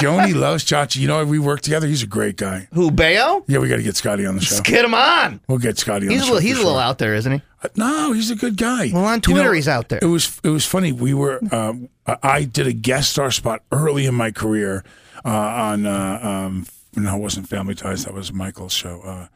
[0.00, 0.96] Joni loves Chachi.
[0.96, 1.86] You know, we work together.
[1.86, 2.68] He's a great guy.
[2.72, 3.44] Who, Baio?
[3.48, 4.56] Yeah, we got to get Scotty on the show.
[4.56, 5.40] Let's get him on.
[5.48, 6.32] We'll get Scotty on He's the a show.
[6.34, 6.88] little, he's for a little sure.
[6.88, 7.42] out there, isn't he?
[7.62, 8.90] Uh, No, he's a good guy.
[8.92, 9.98] Well, on You Twitter, know, he's out there.
[10.02, 10.92] It was it was funny.
[10.92, 14.84] We were um, I- I did a guest star spot early in my career
[15.24, 18.04] uh, on uh, um, no, it wasn't Family Ties.
[18.04, 19.00] That was Michael's show.
[19.02, 19.26] Uh,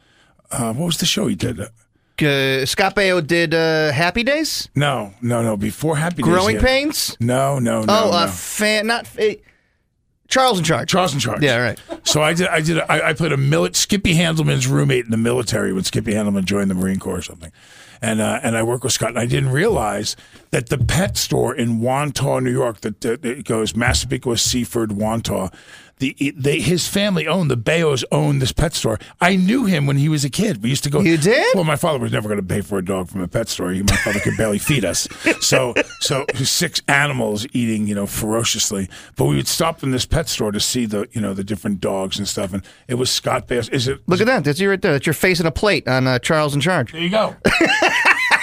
[0.52, 1.60] uh, what was the show he did?
[1.60, 1.66] Uh,
[2.22, 4.68] Uh, Scott Baio did uh, Happy Days?
[4.74, 5.56] no, no, no.
[5.56, 7.16] Before Happy Days, Growing he had- Pains?
[7.18, 7.86] No, no, no.
[7.88, 8.16] oh, no.
[8.16, 9.22] uh, fan, not uh,
[10.30, 10.88] Charles in Charge.
[10.88, 11.42] Charles in charge.
[11.42, 11.78] Yeah, right.
[12.04, 12.48] So I did.
[12.48, 12.78] I did.
[12.78, 16.70] I, I played a milit Skippy Handelman's roommate in the military when Skippy Handelman joined
[16.70, 17.52] the Marine Corps or something,
[18.00, 19.10] and uh, and I worked with Scott.
[19.10, 20.16] And I didn't realize
[20.52, 25.52] that the pet store in Wantagh, New York, that, that it goes Massapequa, Seaford, Wantagh.
[26.00, 28.98] The, they, his family owned the Baios owned this pet store.
[29.20, 30.62] I knew him when he was a kid.
[30.62, 31.00] We used to go.
[31.00, 31.54] You did?
[31.54, 33.70] Well, my father was never going to pay for a dog from a pet store.
[33.70, 35.06] He, my father could barely feed us.
[35.40, 38.88] So, so six animals eating, you know, ferociously.
[39.16, 41.80] But we would stop in this pet store to see the, you know, the different
[41.80, 42.54] dogs and stuff.
[42.54, 43.68] And it was Scott Bass.
[43.68, 44.00] Is it?
[44.06, 44.44] Look at that.
[44.44, 44.92] That's you right there.
[44.92, 46.92] That's your face in a plate on uh, Charles in Charge.
[46.92, 47.36] There you go.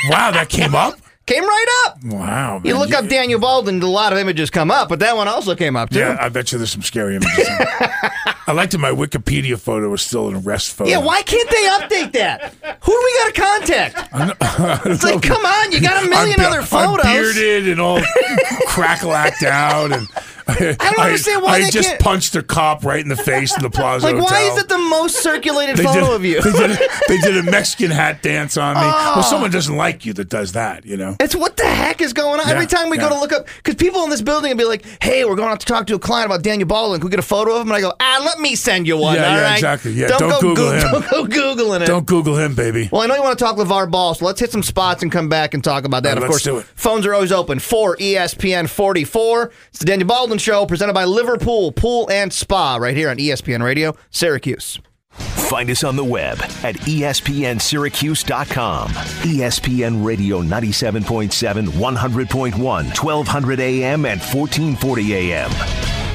[0.09, 0.99] wow, that came up.
[1.27, 2.03] Came right up.
[2.05, 2.61] Wow.
[2.63, 2.81] You man.
[2.81, 5.75] look up Daniel Baldwin, a lot of images come up, but that one also came
[5.75, 5.99] up too.
[5.99, 7.49] Yeah, I bet you there's some scary images.
[8.47, 10.89] I liked that my Wikipedia photo was still an arrest photo.
[10.89, 12.53] Yeah, why can't they update that?
[12.81, 14.13] Who do we got to contact?
[14.87, 17.05] It's like, come on, you got a 1000000 other photos.
[17.05, 17.99] I'm bearded and all
[18.67, 20.07] crackalacked out, and
[20.47, 23.55] I, don't understand why I they just can't- punched a cop right in the face
[23.55, 24.57] in the Plaza Like, why Hotel.
[24.57, 26.41] is it the most circulated photo did, of you?
[26.41, 28.81] They did, a, they did a Mexican hat dance on me.
[28.83, 29.13] Oh.
[29.15, 31.15] Well, someone doesn't like you that does that, you know.
[31.19, 32.47] It's what the heck is going on?
[32.47, 34.65] Yeah, Every time we go to look up, because people in this building will be
[34.65, 36.99] like, "Hey, we're going out to talk to a client about Daniel Baldwin.
[36.99, 38.97] Can we get a photo of him?" And I go, "Ah, let me send you
[38.97, 39.53] one." Yeah, all yeah, right?
[39.53, 39.91] exactly.
[39.93, 40.91] Yeah, don't, don't go Google Goog- him.
[41.11, 41.85] Don't go googling it.
[41.87, 42.87] Don't Google him, baby.
[42.91, 45.11] Well, I know you want to talk LeVar Ball, so let's hit some spots and
[45.11, 46.17] come back and talk about that.
[46.17, 46.65] All right, of let's course, do it.
[46.75, 49.51] phones are always open for E ESPN 44.
[49.69, 53.63] It's the Daniel Baldwin Show, presented by Liverpool Pool and Spa, right here on ESPN
[53.63, 54.79] Radio, Syracuse.
[55.11, 58.89] Find us on the web at espnsyracuse.com.
[58.89, 66.06] ESPN Radio 97.7, 100.1, 1200 AM, and 1440 AM.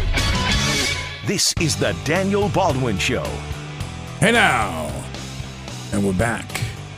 [1.25, 3.23] This is the Daniel Baldwin Show.
[4.19, 4.91] Hey now,
[5.93, 6.49] and we're back.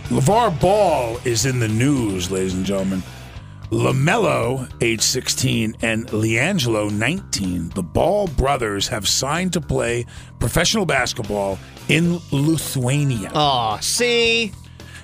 [0.04, 3.02] LeVar Ball is in the news, ladies and gentlemen.
[3.68, 10.06] LaMelo, age 16, and LiAngelo, 19, the Ball brothers have signed to play
[10.38, 11.58] professional basketball
[11.90, 13.30] in Lithuania.
[13.34, 14.52] Oh, see?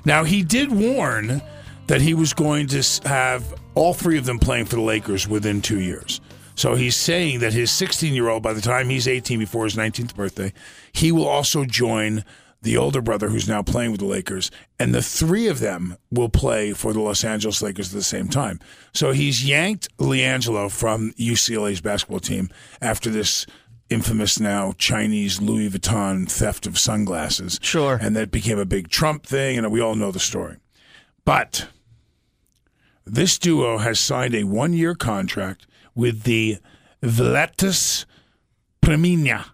[0.07, 1.43] Now, he did warn
[1.89, 5.61] that he was going to have all three of them playing for the Lakers within
[5.61, 6.23] two years.
[6.61, 9.77] So he's saying that his 16 year old, by the time he's 18 before his
[9.77, 10.53] 19th birthday,
[10.93, 12.23] he will also join
[12.61, 14.51] the older brother who's now playing with the Lakers.
[14.79, 18.29] And the three of them will play for the Los Angeles Lakers at the same
[18.29, 18.61] time.
[18.93, 22.51] So he's yanked LiAngelo from UCLA's basketball team
[22.83, 23.47] after this
[23.89, 27.59] infamous now Chinese Louis Vuitton theft of sunglasses.
[27.63, 27.99] Sure.
[28.03, 30.59] And that became a big Trump thing, and we all know the story.
[31.25, 31.69] But
[33.07, 36.59] this duo has signed a one year contract with the
[37.03, 38.05] Vletus
[38.83, 39.45] Preminia.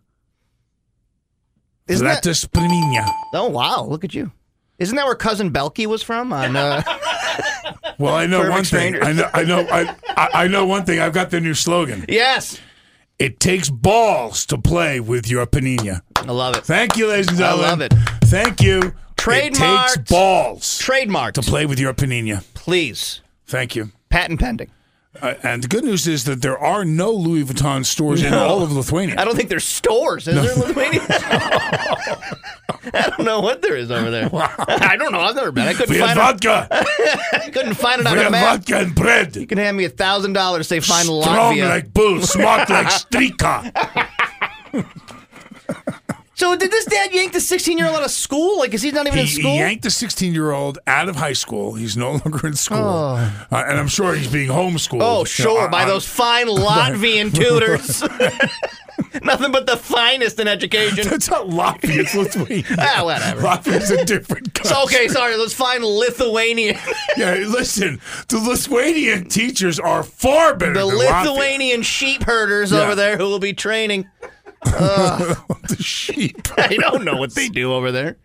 [1.88, 3.08] Isn't that- Vletus Preminia.
[3.34, 3.84] Oh, wow.
[3.84, 4.32] Look at you.
[4.78, 6.32] Isn't that where Cousin Balki was from?
[6.32, 6.82] On, uh,
[7.98, 9.02] Well, I know Perfect one thing.
[9.02, 9.30] I know.
[9.32, 9.66] I know.
[9.70, 11.00] I, I know one thing.
[11.00, 12.04] I've got the new slogan.
[12.08, 12.60] yes.
[13.18, 16.02] It takes balls to play with your panina.
[16.16, 16.64] I love it.
[16.66, 17.64] Thank you, ladies and gentlemen.
[17.64, 17.94] I love it.
[18.24, 18.92] Thank you.
[19.18, 21.32] It takes balls Trademarked.
[21.32, 22.44] to play with your panina.
[22.52, 23.22] Please.
[23.46, 23.90] Thank you.
[24.10, 24.70] Patent pending.
[25.22, 28.62] Uh, and the good news is that there are no Louis Vuitton stores in all
[28.62, 29.16] of Lithuania.
[29.18, 30.26] I don't think there's stores.
[30.28, 31.00] Is there in Lithuania?
[32.94, 34.28] I don't know what there is over there.
[34.32, 35.20] I don't know.
[35.20, 35.66] I've never been.
[35.66, 36.22] I couldn't have find it.
[36.44, 36.68] vodka.
[37.32, 38.58] I couldn't find it on a map.
[38.60, 39.36] vodka and bread.
[39.36, 40.68] You can hand me a thousand dollars.
[40.68, 41.54] Say find Strong Latvia.
[41.56, 43.72] Strong like bull, smart like strika.
[46.36, 48.58] So did this dad yank the 16 year old out of school?
[48.58, 49.52] Like, is he not even He, in school?
[49.52, 51.74] he yanked the 16 year old out of high school.
[51.74, 52.78] He's no longer in school.
[52.78, 53.46] Oh.
[53.50, 55.00] Uh, and I'm sure he's being homeschooled.
[55.02, 58.02] Oh, you know, sure, by on- those fine Latvian tutors.
[59.22, 61.08] Nothing but the finest in education.
[61.08, 62.64] That's not Latvia, it's Lithuania.
[62.78, 63.40] ah, whatever.
[63.42, 64.74] Latvia's a different country.
[64.74, 66.76] So, okay, sorry, those fine Lithuanian,
[67.16, 71.24] Yeah, listen, the Lithuanian teachers are far better the than Latvia.
[71.26, 72.80] Lithuanian sheep herders Yeah.
[72.82, 74.06] over there who will be training.
[74.64, 76.48] the sheep.
[76.58, 78.16] I don't know what they do over there.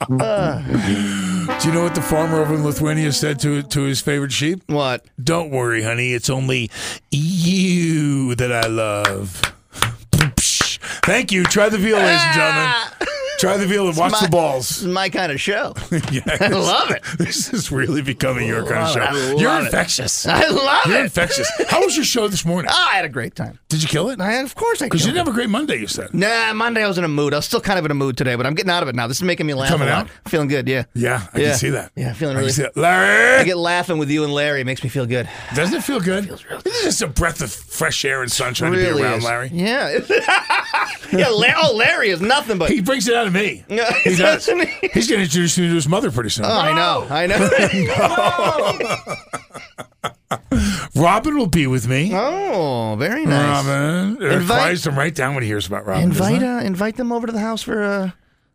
[0.00, 0.60] Uh,
[1.60, 4.62] Do you know what the farmer over in Lithuania said to to his favorite sheep?
[4.66, 5.06] what?
[5.22, 6.12] Don't worry, honey.
[6.12, 6.70] It's only
[7.10, 9.40] you that I love.
[11.02, 11.44] Thank you.
[11.44, 13.16] Try the veal, ladies and gentlemen.
[13.40, 14.82] Try the veal and watch my- the This balls.
[14.82, 15.74] is my kind of show.
[16.12, 17.02] yeah, I love it.
[17.18, 19.02] This is really becoming your kind of it.
[19.02, 19.30] I show.
[19.32, 19.64] love You're it.
[19.64, 20.26] infectious.
[20.26, 20.88] I love it.
[20.90, 21.04] You're it.
[21.04, 21.50] infectious.
[21.68, 22.70] How was your show this morning?
[22.72, 23.58] Oh, I had a great time.
[23.68, 24.20] Did you kill it?
[24.20, 24.90] I had, of course, I killed it.
[24.90, 25.76] Because you killed didn't have a great Monday.
[25.76, 26.06] You said.
[26.06, 26.14] it.
[26.14, 27.32] Nah, Monday I was in a mood.
[27.32, 28.94] I was still kind of in a mood today, but I'm getting out of it
[28.94, 29.06] now.
[29.06, 30.04] This is making me laugh Coming a lot.
[30.06, 30.10] out?
[30.28, 30.84] Feeling good, yeah.
[30.94, 31.48] Yeah, I Yeah.
[31.50, 31.92] can see that.
[31.96, 32.52] Yeah, feeling I can really.
[32.52, 32.76] see that.
[32.76, 34.60] Larry, I get laughing with you and Larry.
[34.60, 35.28] It makes me feel good.
[35.54, 36.24] doesn't it feel good?
[36.24, 39.24] This is just a breath of fresh air and sunshine to be around, is.
[39.24, 39.50] Larry.
[39.52, 39.98] Yeah.
[41.12, 41.28] yeah.
[41.28, 42.70] La- oh, Larry is nothing but.
[42.70, 43.64] He brings it out of me.
[43.68, 44.46] Yeah, He does.
[44.46, 46.44] He's going to introduce me to his mother pretty soon.
[46.46, 47.06] Oh, I know.
[47.10, 47.48] I know.
[50.94, 52.10] Robin will be with me.
[52.14, 53.66] oh, very nice.
[53.66, 54.16] Robin.
[54.22, 56.04] It Invite- quiets him right down when he hears about Robin.
[56.04, 58.10] invite uh, invite them over to the house for uh,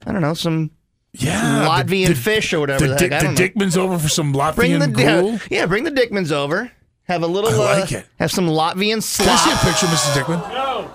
[0.06, 0.72] I don't know some
[1.14, 2.88] yeah, Latvian the, the, fish or whatever.
[2.88, 3.36] The, The, heck.
[3.36, 3.50] The.
[3.50, 5.32] Dickmans over for some Latvian Bring the gruel.
[5.34, 6.72] yeah, yeah, bring the Dickmans over.
[7.04, 7.52] Have a little.
[7.52, 8.06] I like uh, it.
[8.20, 10.14] Have some Latvian Can I see a picture, Mrs.
[10.14, 10.42] Dickman?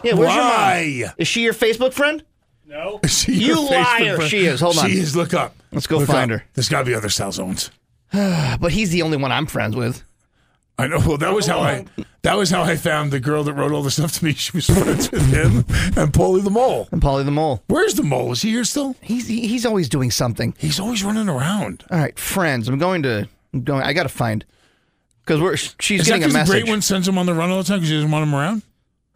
[0.05, 0.81] Yeah, where's Why?
[0.81, 1.15] your mom?
[1.19, 2.25] Is she your Facebook friend?
[3.03, 4.17] Is she You liar.
[4.17, 4.31] friend?
[4.31, 4.61] She is.
[4.61, 4.89] Hold on.
[4.89, 5.15] She is.
[5.17, 5.55] Look up.
[5.73, 6.41] Let's go Look find up.
[6.41, 6.47] her.
[6.55, 7.71] There's got to be other Salzones.
[8.61, 10.03] But he's the only one I'm friends with.
[10.79, 10.99] I know.
[11.07, 11.85] Well, that was how I.
[12.23, 14.33] That was how I found the girl that wrote all the stuff to me.
[14.35, 15.59] She was friends with him
[15.97, 16.89] and Paulie the mole.
[16.91, 17.63] And Paulie the Mole.
[17.67, 18.33] Where's the mole?
[18.33, 18.97] Is he here still?
[19.03, 20.55] He's he- he's always doing something.
[20.59, 21.85] He's always running around.
[21.91, 22.69] All right, friends.
[22.69, 23.29] I'm going to.
[23.53, 23.83] I'm going.
[23.83, 24.45] I got to find.
[25.25, 26.53] because we're she's Is that getting a 'cause the message.
[26.65, 28.35] great one sends him on the run all the time because he doesn't want him
[28.35, 28.63] around?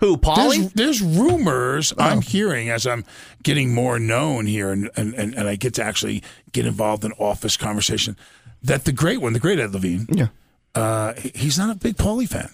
[0.04, 0.70] Who, Paulie?
[0.74, 2.02] There's, there's rumors Oh.
[2.02, 3.04] I'm hearing as I'm
[3.42, 7.12] getting more known here and, and, and, and I get to actually get involved in
[7.12, 8.16] office conversation
[8.62, 10.26] that the great one, the great Ed Levine, yeah.
[10.74, 12.50] uh, he's not a big Paulie fan.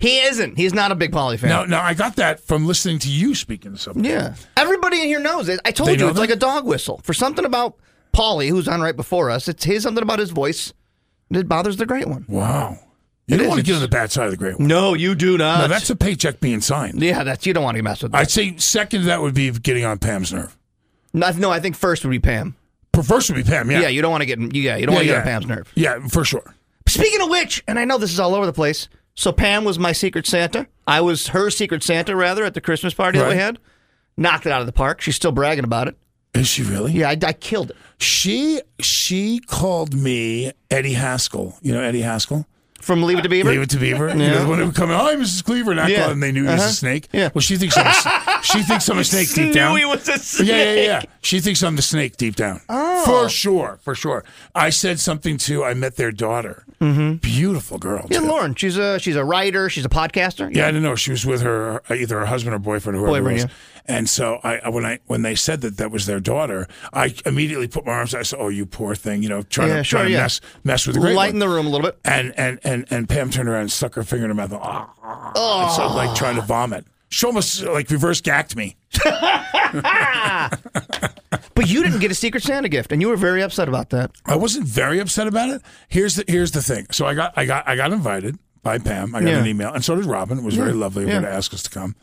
[0.00, 0.56] He isn't.
[0.56, 1.50] He's not a big Paulie fan.
[1.50, 4.10] No, no, I got that from listening to you speaking to somebody.
[4.10, 4.34] Yeah.
[4.56, 5.58] Everybody in here knows it.
[5.64, 6.20] I told They you it's that?
[6.20, 7.00] like a dog whistle.
[7.02, 7.76] For something about
[8.12, 10.72] Paulie, who's on right before us, it's his something about his voice
[11.30, 12.24] that bothers the great one.
[12.28, 12.78] Wow.
[13.28, 13.48] You It don't is.
[13.50, 14.66] want to get on the bad side of the great one.
[14.66, 15.60] No, you do not.
[15.60, 17.00] No, that's a paycheck being signed.
[17.00, 18.18] yeah, that's you don't want to mess with that.
[18.18, 20.56] I'd say second to that would be getting on Pam's nerve.
[21.12, 22.56] No, no, I think first would be Pam.
[23.04, 23.82] First would be Pam, yeah.
[23.82, 25.70] Yeah, you don't want to get yeah, you don't want to get on Pam's nerve.
[25.74, 26.54] Yeah, for sure.
[26.88, 28.88] Speaking of which, and I know this is all over the place.
[29.14, 30.66] So Pam was my secret Santa.
[30.86, 33.40] I was her secret Santa rather at the Christmas party that we Right.
[33.40, 33.58] had.
[34.16, 35.00] Knocked it out of the park.
[35.00, 35.96] She's still bragging about it.
[36.34, 36.92] Is she really?
[36.92, 37.76] Yeah, I, I killed it.
[37.98, 41.56] She she called me Eddie Haskell.
[41.62, 42.46] You know Eddie Haskell?
[42.80, 43.50] From Leave It to Beaver.
[43.50, 44.08] Leave it to Beaver.
[44.08, 45.44] You know, when it would come, hi, Mrs.
[45.44, 46.10] Cleaver, and I Yeah.
[46.10, 46.70] and they knew he was Uh-huh.
[46.70, 47.08] a snake.
[47.12, 47.28] Yeah.
[47.34, 49.76] Well, she thinks I'm a, she thinks I'm a snake deep Knew down.
[49.76, 50.48] he was a snake.
[50.48, 51.02] Yeah, yeah, yeah.
[51.28, 52.62] She thinks I'm the snake deep down.
[52.70, 53.04] Oh.
[53.04, 54.24] For sure, for sure.
[54.54, 55.62] I said something to.
[55.62, 56.64] I met their daughter.
[56.80, 57.16] Mm-hmm.
[57.16, 58.06] Beautiful girl.
[58.08, 58.26] Yeah, too.
[58.28, 58.54] Lauren.
[58.54, 59.68] She's a she's a writer.
[59.68, 60.48] She's a podcaster.
[60.54, 60.94] Yeah, I don't know.
[60.94, 63.52] She was with her uh, either her husband or boyfriend, whoever Boyfriend, it was.
[63.84, 67.68] And so I when I when they said that that was their daughter, I immediately
[67.68, 68.14] put my arms.
[68.14, 70.22] I said, "Oh, you poor thing," you know, trying Yeah, to sure, trying to yeah.
[70.22, 71.46] mess mess with the great Lighten one.
[71.46, 71.98] the room a little bit.
[72.06, 74.52] And and and and Pam turned around and stuck her finger in her mouth.
[74.52, 76.86] and, ah, and so like trying to vomit.
[77.08, 78.76] She almost like reverse gacked me.
[81.54, 84.12] But you didn't get a secret Santa gift, and you were very upset about that.
[84.24, 85.60] I wasn't very upset about it.
[85.88, 86.86] Here's the here's the thing.
[86.92, 89.12] So I got I got I got invited by Pam.
[89.14, 89.38] I got Yeah.
[89.40, 90.38] an email, and so did Robin.
[90.38, 91.16] It was very lovely of yeah.
[91.16, 91.96] her to ask us to come.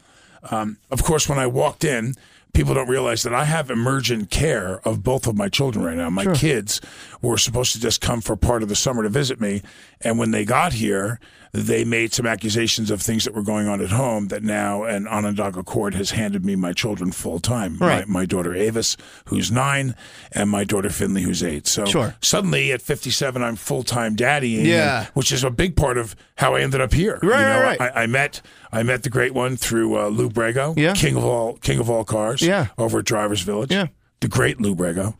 [0.51, 2.15] Um, of course, when I walked in,
[2.53, 6.09] people don't realize that I have emergent care of both of my children right now.
[6.09, 6.81] My kids
[7.21, 9.61] were supposed to just come for part of the summer to visit me,
[10.01, 11.19] and when they got here,
[11.57, 14.27] they made some accusations of things that were going on at home.
[14.27, 17.77] That now an Onondaga court has handed me my children full time.
[17.77, 18.07] Right.
[18.07, 19.95] My, my daughter Avis, who's nine,
[20.33, 21.65] and my daughter Finley, who's eight.
[21.67, 22.15] So Sure.
[22.21, 25.07] suddenly at 57, I'm full time daddying, Yeah.
[25.13, 27.19] which is a big part of how I ended up here.
[27.23, 27.91] Right, you know, right, right.
[27.95, 28.41] I, I met
[28.71, 30.93] I met the great one through uh, Lou Brego, Yeah.
[30.93, 32.67] king of all king of all cars, Yeah.
[32.77, 33.87] over at Drivers Village, Yeah.
[34.19, 35.15] the great Lou Brego,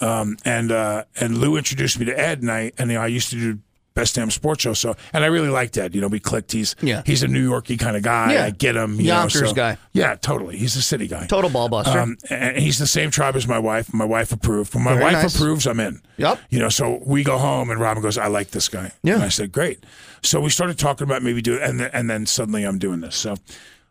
[0.00, 3.36] um, and uh, and Lou introduced me to Ed, and I and I used to
[3.36, 3.58] do.
[3.94, 5.94] Best Damn Sports Show, so and I really liked Ed.
[5.94, 6.50] You know, we clicked.
[6.50, 7.02] He's Yeah.
[7.06, 8.32] he's a New Yorky kind of guy.
[8.34, 8.44] Yeah.
[8.46, 8.96] I get him.
[8.98, 9.78] You Yonkers know, so- guy.
[9.92, 10.56] Yeah, totally.
[10.56, 11.26] He's a city guy.
[11.26, 11.96] Total ball buster.
[12.00, 13.94] Um, and he's the same tribe as my wife.
[13.94, 14.74] My wife approved.
[14.74, 15.36] When my Very wife nice.
[15.36, 16.00] approves, I'm in.
[16.16, 16.40] Yep.
[16.50, 19.14] You know, so we go home and Robin goes, "I like this guy." Yeah.
[19.14, 19.84] And I said, "Great."
[20.22, 23.14] So we started talking about maybe doing, and then, and then suddenly I'm doing this.
[23.14, 23.36] So,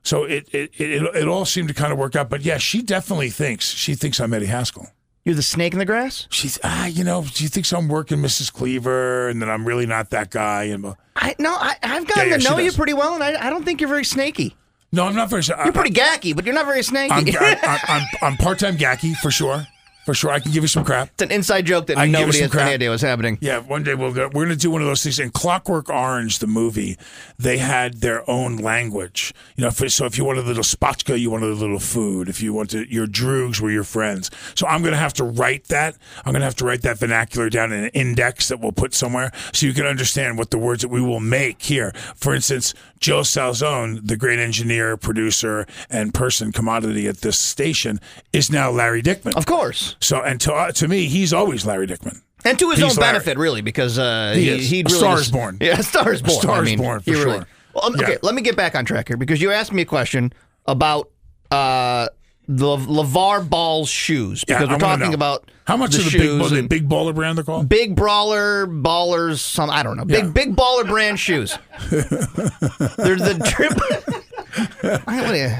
[0.03, 2.29] so it it, it it all seemed to kind of work out.
[2.29, 4.89] But yeah, she definitely thinks she thinks I'm Eddie Haskell.
[5.25, 6.27] You're the snake in the grass.
[6.31, 8.51] She's ah, you know, she thinks I'm working Mrs.
[8.51, 10.63] Cleaver, and that I'm really not that guy.
[10.65, 12.75] And uh, I no, I, I've gotten Yeah, yeah, to know you does.
[12.75, 14.55] pretty well, and I, I don't think you're very snaky.
[14.91, 15.41] no, I'm not very.
[15.63, 17.13] You're pretty gacky, but you're not very snaky.
[17.37, 19.65] I'm, I'm, I'm, I'm part-time gacky for sure,
[20.05, 20.31] for sure.
[20.31, 21.09] I can give you some crap.
[21.09, 22.65] it's an inside joke that I can give you nobody some has crap.
[22.65, 23.37] any idea what's happening.
[23.41, 25.19] Yeah, one day we'll go, we're going to do one of those things.
[25.19, 26.97] In Clockwork Orange, the movie,
[27.37, 29.33] they had their own language.
[29.55, 32.29] You know, if, so if you wanted a little spotchka, you wanted a little food.
[32.29, 34.29] If you wanted your droogs were your friends.
[34.55, 35.95] So I'm going to have to write that.
[36.25, 38.93] I'm going to have to write that vernacular down in an index that we'll put
[38.93, 41.91] somewhere so you can understand what the words that we will make here.
[42.15, 47.99] For instance, Joe Salzone, the great engineer, producer, and person commodity at this station,
[48.31, 49.35] is now Larry Dickman.
[49.35, 52.21] Of course, So, and to, uh, to me, he's always Larry Dickman.
[52.45, 53.13] and to his He's own Larry.
[53.15, 54.69] benefit, really, because uh, He he, is.
[54.69, 55.57] he really star is born.
[55.61, 56.39] Yeah, star is born.
[56.39, 57.47] star I mean, born, for he really- sure.
[57.75, 58.17] Well, um, okay, Yeah.
[58.21, 60.31] let me get back on track here because you asked me a question
[60.65, 61.09] about
[61.51, 62.07] uh,
[62.47, 66.21] the Lavar Ball shoes Yeah, because we're talking about How much the are the big,
[66.21, 67.69] shoes ball- the big baller brand they're called?
[67.69, 70.05] Big brawler, ballers, some I don't know.
[70.05, 70.29] Big Yeah.
[70.31, 71.57] big baller brand shoes.
[71.89, 74.13] They're the triple.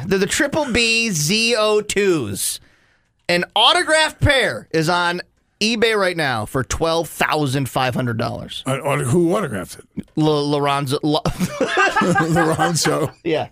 [0.07, 2.59] They're the triple B ZO2s.
[3.29, 5.21] An autographed pair is on
[5.63, 8.63] eBay right now for twelve thousand five hundred dollars.
[8.65, 10.05] Uh, auto- who autographed it?
[10.15, 11.21] Lorenzo, Lo-
[12.29, 13.11] Lorenzo.
[13.23, 13.47] yeah,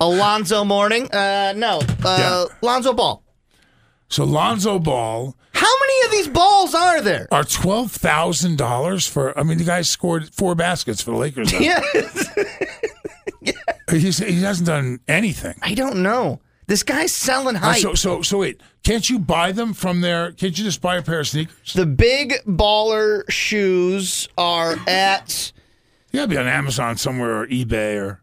[0.00, 1.10] Alonzo Mourning.
[1.12, 3.22] Uh, no, uh, Lonzo Ball.
[4.08, 7.28] So Lonzo Ball How many of these balls are there?
[7.30, 9.38] are twelve thousand dollars for.
[9.38, 11.52] I mean, the guy scored four baskets for the Lakers.
[13.42, 13.52] Yeah,
[13.90, 15.54] He's, he hasn't done anything.
[15.62, 16.40] I don't know.
[16.70, 17.80] This guy's selling Uh, hype.
[17.82, 20.30] so so so wait, can't you buy them from there?
[20.30, 21.72] Can't you just buy a pair of sneakers?
[21.74, 25.50] The big baller shoes are at.
[26.12, 28.20] Gotta be on Amazon somewhere or eBay or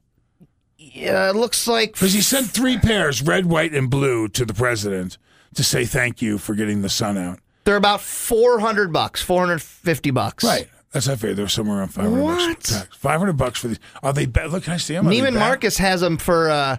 [0.78, 4.54] Yeah, it looks like because he sent three pairs, red, white, and blue, to the
[4.54, 5.18] president
[5.56, 7.40] to say thank you for getting the sun out.
[7.66, 10.46] they're about four hundred bucks, four hundred fifty bucks.
[10.46, 10.70] Right.
[10.94, 11.34] That's not fair.
[11.34, 12.38] They're somewhere around 500 What?
[12.60, 12.72] bucks.
[12.72, 13.80] for 500 bucks for these.
[14.02, 14.52] Are they bad?
[14.52, 15.06] Look, can I see them?
[15.06, 15.34] Are Neiman?
[15.34, 16.78] Marcus has them for uh,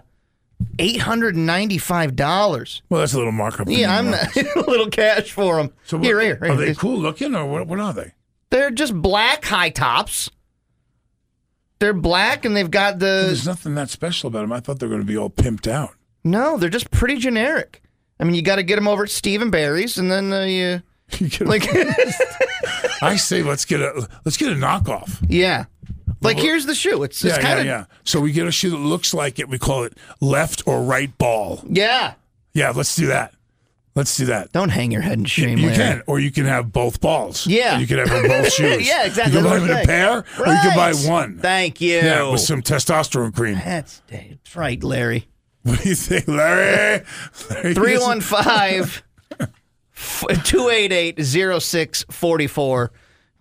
[0.77, 2.81] eight hundred and ninety-five dollars.
[2.89, 3.67] Well, that's a little markup.
[3.69, 5.71] Yeah, I'm not, a little cash for them.
[5.85, 6.51] So what- here, here, here.
[6.51, 8.13] Are they cool looking or what, what are they?
[8.51, 10.29] They're just black high tops.
[11.79, 13.05] They're black and they've got the.
[13.27, 14.51] There's nothing that special about them.
[14.51, 15.91] I thought they were going to be all pimped out.
[16.23, 17.81] No, they're just pretty generic.
[18.19, 20.81] I mean, you got to get them over at Stephen Barry's, and then uh, you,
[21.39, 21.63] like,
[23.01, 25.25] I say let's get a let's get a knockoff.
[25.29, 25.65] yeah,
[26.21, 27.03] like here's the shoe.
[27.03, 27.85] It's, it's yeah, kind of yeah, yeah.
[28.03, 29.49] So we get a shoe that looks like it.
[29.49, 31.63] We call it left or right ball.
[31.67, 32.13] yeah.
[32.53, 33.33] Yeah, let's do that.
[33.95, 34.51] Let's do that.
[34.51, 35.57] Don't hang your head in shame.
[35.59, 35.77] You Larry.
[35.77, 37.45] can, or you can have both balls.
[37.45, 37.77] Yeah.
[37.79, 38.87] you can have both shoes.
[38.87, 39.35] Yeah, exactly.
[39.35, 40.47] You can buy them in a pair, saying.
[40.49, 41.37] or you can buy one.
[41.39, 41.97] Thank you.
[41.97, 43.55] Yeah, with some testosterone cream.
[43.55, 45.27] That's, that's right, Larry.
[45.63, 47.03] What do you think, Larry?
[47.51, 49.03] Larry 315
[50.43, 51.19] 288
[51.61, 52.91] 0644.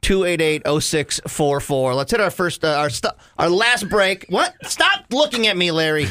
[0.03, 1.95] 288 0644.
[1.95, 4.27] Let's hit our first, uh, our st- our last break.
[4.29, 4.55] What?
[4.67, 6.07] Stop looking at me, Larry.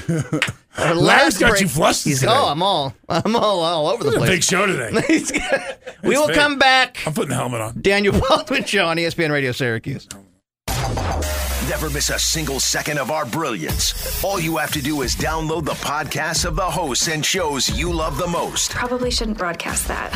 [0.78, 2.32] Our Larry's got you flustered He's, today.
[2.36, 4.30] oh, I'm all, I'm all, all over the It's a place.
[4.32, 5.78] big show today.
[6.04, 6.97] we will come back.
[7.08, 7.82] I'm putting the helmet on.
[7.82, 10.08] Daniel Baldwin Show on ESPN Radio Syracuse.
[11.67, 14.23] Never miss a single second of our brilliance.
[14.23, 17.91] All you have to do is download the podcasts of the hosts and shows you
[17.91, 18.71] love the most.
[18.71, 20.13] Probably shouldn't broadcast that.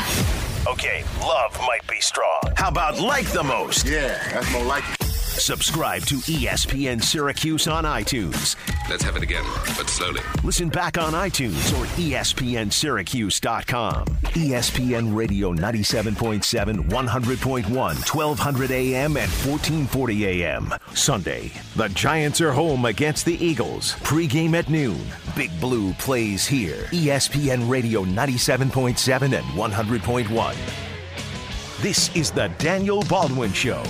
[0.65, 2.39] Okay, love might be strong.
[2.55, 3.85] How about like the most?
[3.85, 5.10] Yeah, that's more like it.
[5.31, 8.57] Subscribe to ESPN Syracuse on iTunes.
[8.89, 9.45] Let's have it again,
[9.77, 10.19] but slowly.
[10.43, 14.05] Listen back on iTunes or ESPNSyracuse.com.
[14.05, 20.73] ESPN Radio 97.7, 100.1, 1200 AM, and 1440 AM.
[20.93, 23.95] Sunday, the Giants are home against the Eagles.
[24.03, 25.01] Pre-game at noon.
[25.35, 26.83] Big Blue plays here.
[26.91, 30.55] ESPN Radio 97.7 and 100.1.
[31.81, 33.83] This is the Daniel Baldwin Show.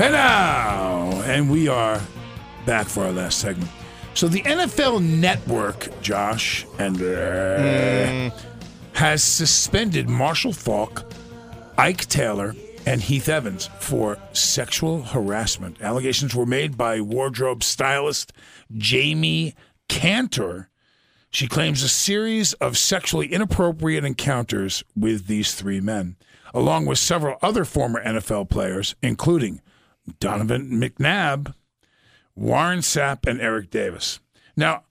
[0.00, 2.00] And now, and we are
[2.64, 3.68] back for our last segment.
[4.14, 8.30] So the NFL Network, Josh, and uh,
[8.92, 11.04] has suspended Marshall Faulk,
[11.76, 12.54] Ike Taylor,
[12.86, 15.82] and Heath Evans for sexual harassment.
[15.82, 18.32] Allegations were made by wardrobe stylist
[18.76, 19.56] Jami
[19.88, 20.68] Cantor.
[21.30, 26.14] She claims a series of sexually inappropriate encounters with these three men,
[26.54, 29.60] along with several other former NFL players, including
[30.20, 31.54] Donovan McNabb,
[32.34, 34.20] Warren Sapp, and Eric Davis.
[34.56, 34.84] Now,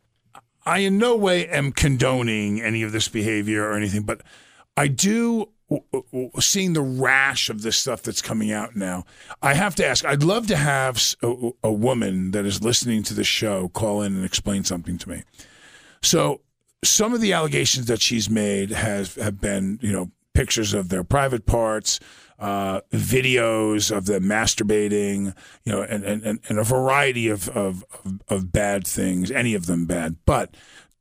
[0.66, 4.22] I in no way am condoning any of this behavior or anything, but
[4.76, 5.50] I do
[6.40, 9.04] seeing the rash of this stuff that's coming out now.
[9.42, 10.06] I have to ask.
[10.06, 11.02] I'd love to have
[11.64, 15.24] a woman that is listening to the show call in and explain something to me.
[16.02, 16.42] So,
[16.84, 21.04] some of the allegations that she's made has have been, you know, pictures of their
[21.04, 22.00] private parts,
[22.40, 27.84] uh, videos of them masturbating, you know, and, and, and- a variety of, of,
[28.28, 30.18] of, bad things, any of them bad.
[30.26, 30.56] But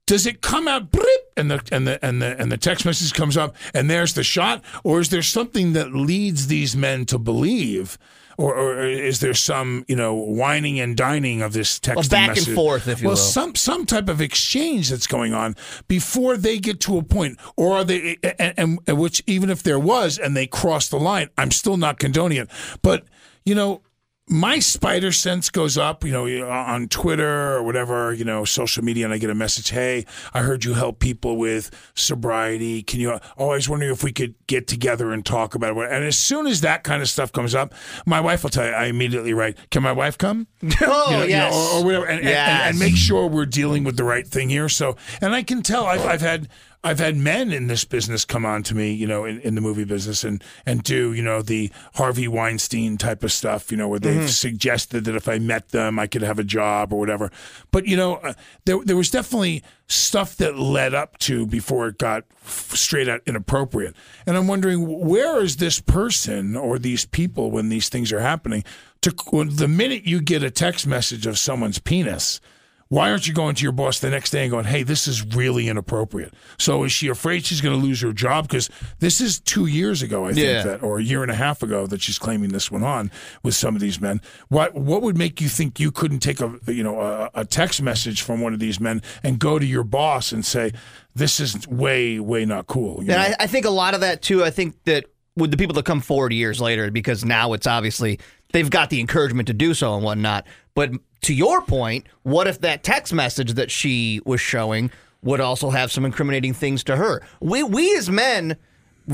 [0.07, 0.90] does it come out
[1.37, 4.22] and the and the and the and the text message comes up and there's the
[4.22, 7.99] shot, or is there something that leads these men to believe?
[8.38, 12.46] Or, or is there some, you know, wining and dining of this text back and
[12.46, 13.16] forth, if you well, will.
[13.16, 15.57] some some type of exchange that's going on
[15.88, 18.18] before they get to a point, or are they?
[18.22, 21.79] And, and, and which even if there was, and they cross the line, I'm still
[21.79, 22.51] not condoning it.
[22.83, 23.05] But
[23.46, 23.81] you know,
[24.29, 29.05] my spider sense goes up, you know, on Twitter or whatever, you know, social media,
[29.05, 32.83] and I get a message, "Hey, I heard you help people with sobriety.
[32.83, 35.93] Can you?" Oh, I was wondering if we could get together and talk about it.
[35.93, 37.73] And as soon as that kind of stuff comes up,
[38.05, 38.73] my wife will tell you.
[38.73, 40.49] I immediately write, "Can my wife come?"
[40.83, 41.55] Oh, You know, you know, yes.
[41.55, 44.49] or, or whatever, and, and- and, and make sure we're dealing with the right thing
[44.49, 44.69] here.
[44.69, 46.49] So, and I can tell I've, I've had
[46.87, 49.61] I've had men in this business come on to me, you know, in, in the
[49.61, 53.88] movie business and and do you know the Harvey Weinstein type of stuff, you know,
[53.88, 54.29] where they've Mhm.
[54.29, 57.31] suggested that if I met them, I could have a job or whatever.
[57.70, 61.99] But you know, uh, there there was definitely stuff that led up to before it
[61.99, 63.94] got f- straight out inappropriate.
[64.27, 68.65] And I'm wondering where is this person or these people when these things are happening?
[69.02, 72.40] To when the minute you get a text message of someone's penis.
[72.89, 75.25] Why aren't you going to your boss the next day and going, hey, this is
[75.35, 76.33] really inappropriate?
[76.57, 78.47] So is she afraid she's going to lose her job?
[78.47, 78.71] Because
[79.01, 80.63] this is two years ago, I think, Yeah.
[80.63, 83.11] that, or a year and a half ago that she's claiming this went on
[83.43, 84.21] with some of these men.
[84.49, 87.83] What what would make you think you couldn't take a you know a, a text
[87.83, 90.71] message from one of these men and go to your boss and say,
[91.13, 93.03] this is way way not cool?
[93.03, 93.21] you And?
[93.21, 94.45] I, I think a lot of that too.
[94.45, 95.07] I think that
[95.37, 98.21] with the people that come forward years later, because now it's obviously
[98.53, 100.47] they've got the encouragement to do so and whatnot.
[100.75, 100.93] But
[101.27, 105.90] to your point, what if that text message that she was showing would also have
[105.90, 107.20] some incriminating things to her.
[107.40, 108.56] We we as men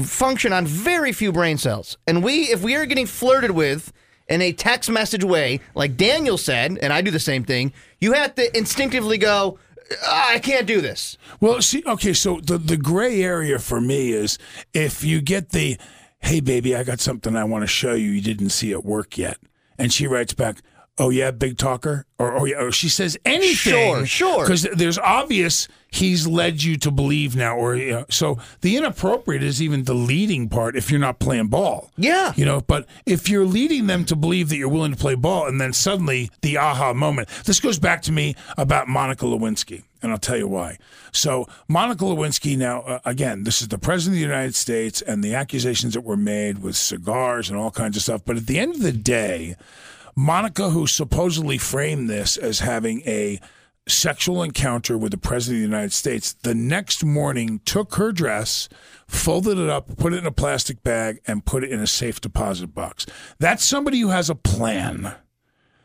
[0.04, 3.94] function on very few brain cells, and we if we are getting flirted with
[4.28, 8.12] in a text message way, like Daniel said, and I do the same thing, you
[8.12, 9.58] have to instinctively go.
[10.04, 11.16] "Ah, I can't do this.
[11.40, 14.36] Well, see, okay, so the the gray area for me is
[14.74, 15.78] if you get the,
[16.20, 18.10] "Hey, baby, I got something I want to show you.
[18.10, 19.38] You didn't see at work yet,"
[19.78, 20.58] and she writes back,
[21.03, 23.55] "Oh yeah, big talker," or "Oh yeah," or she says anything.
[23.57, 24.44] Sure, sure.
[24.44, 29.42] Because there's obvious he's led you to believe now, or you know, so the inappropriate
[29.42, 31.90] is even the leading part if you're not playing ball.
[31.96, 32.61] Yeah, you know.
[32.61, 35.72] But if you're leading them to believe that you're willing to play ball, and then
[35.72, 37.28] suddenly the aha moment.
[37.44, 40.78] This goes back to me about Monica Lewinsky, and I'll tell you why.
[41.12, 45.22] So Monica Lewinsky, now uh, again, this is the president of the United States, and
[45.22, 48.22] the accusations that were made with cigars and all kinds of stuff.
[48.24, 49.57] But at the end of the day,
[50.14, 53.40] Monica, who supposedly framed this as having a
[53.88, 58.68] sexual encounter with the president of the United States, the next morning took her dress,
[59.06, 62.20] folded it up, put it in a plastic bag, and put it in a safe
[62.20, 63.06] deposit box.
[63.38, 65.14] That's somebody who has a plan.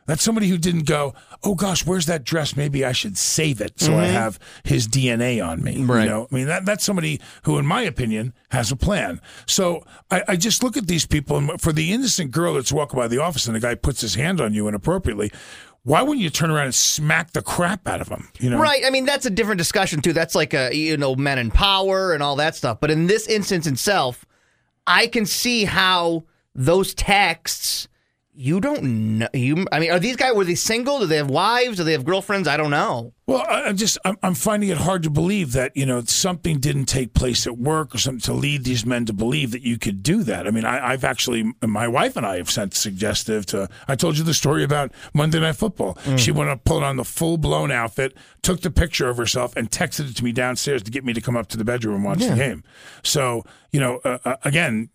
[0.08, 2.56] That's somebody who didn't go, oh gosh, where's that dress?
[2.56, 4.12] Maybe I should save it so I Mhm.
[4.14, 5.84] have his DNA on me.
[5.84, 6.04] Right.
[6.06, 9.22] You know, I mean, that, that's somebody who, in my opinion, has a plan.
[9.46, 12.98] So I, I just look at these people, and for the innocent girl that's walking
[12.98, 15.32] by the office and the guy puts his hand on you inappropriately,
[15.84, 18.30] why wouldn't you turn around and smack the crap out of him?
[18.40, 18.84] You know, Right.
[18.86, 20.14] I mean, that's a different discussion too.
[20.14, 22.80] That's like a you know men in power and all that stuff.
[22.80, 24.26] But in this instance itself,
[24.86, 26.24] I can see how
[26.56, 27.88] those texts.
[28.40, 28.84] You don't
[29.18, 29.28] know.
[29.34, 29.66] You.
[29.72, 31.00] I mean, are these guys were they single?
[31.00, 31.78] Do they have wives?
[31.78, 32.48] Do they have girlfriends?
[32.48, 33.14] I don't know.
[33.26, 36.60] Well, I, I just I'm, I'm finding it hard to believe that you know something
[36.60, 39.80] didn't take place at work or something to lead these men to believe that you
[39.80, 40.46] could do that.
[40.46, 43.70] I mean, I, I've actually my wife and I have sent suggestive to.
[43.88, 45.98] I told you the story about Monday Night Football.
[46.18, 49.72] She went up, pulled on the full blown outfit, took the picture of herself, and
[49.72, 52.04] texted it to me downstairs to get me to come up to the bedroom and
[52.04, 52.30] watch Yeah.
[52.30, 52.64] the game.
[53.04, 54.90] So you know, uh, uh, again.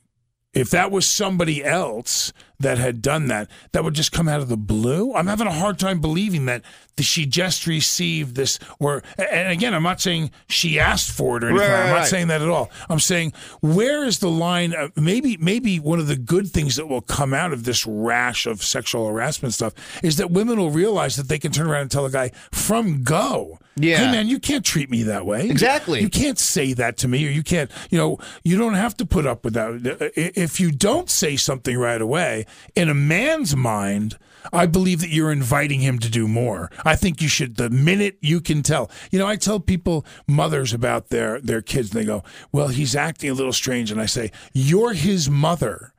[0.55, 4.48] If that was somebody else that had done that, that would just come out of
[4.48, 5.14] the blue.
[5.14, 6.62] I'm having a hard time believing that
[6.96, 8.59] the, she just received this.
[8.78, 11.70] Or, and again, I'm not saying she asked for it or anything.
[11.70, 12.07] Right, I'm not right.
[12.07, 12.70] saying that at all.
[12.90, 14.74] I'm saying where is the line?
[14.74, 18.46] Of, maybe, maybe one of the good things that will come out of this rash
[18.46, 19.72] of sexual harassment stuff
[20.03, 23.03] is that women will realize that they can turn around and tell a guy from
[23.03, 23.59] go.
[23.76, 23.98] Yeah.
[23.98, 25.48] Hey man, you can't treat me that way.
[25.48, 26.00] Exactly.
[26.00, 27.70] You can't say that to me, or you can't.
[27.90, 30.12] You know, you don't have to put up with that.
[30.14, 32.46] If you don't say something right away,
[32.76, 34.18] in a man's mind,
[34.52, 36.70] I believe that you're inviting him to do more.
[36.84, 37.56] I think you should.
[37.56, 41.94] The minute you can tell, you know, I tell people mothers about their their kids,
[41.94, 45.94] and they go, "Well, he's acting a little strange," and I say, "You're his mother.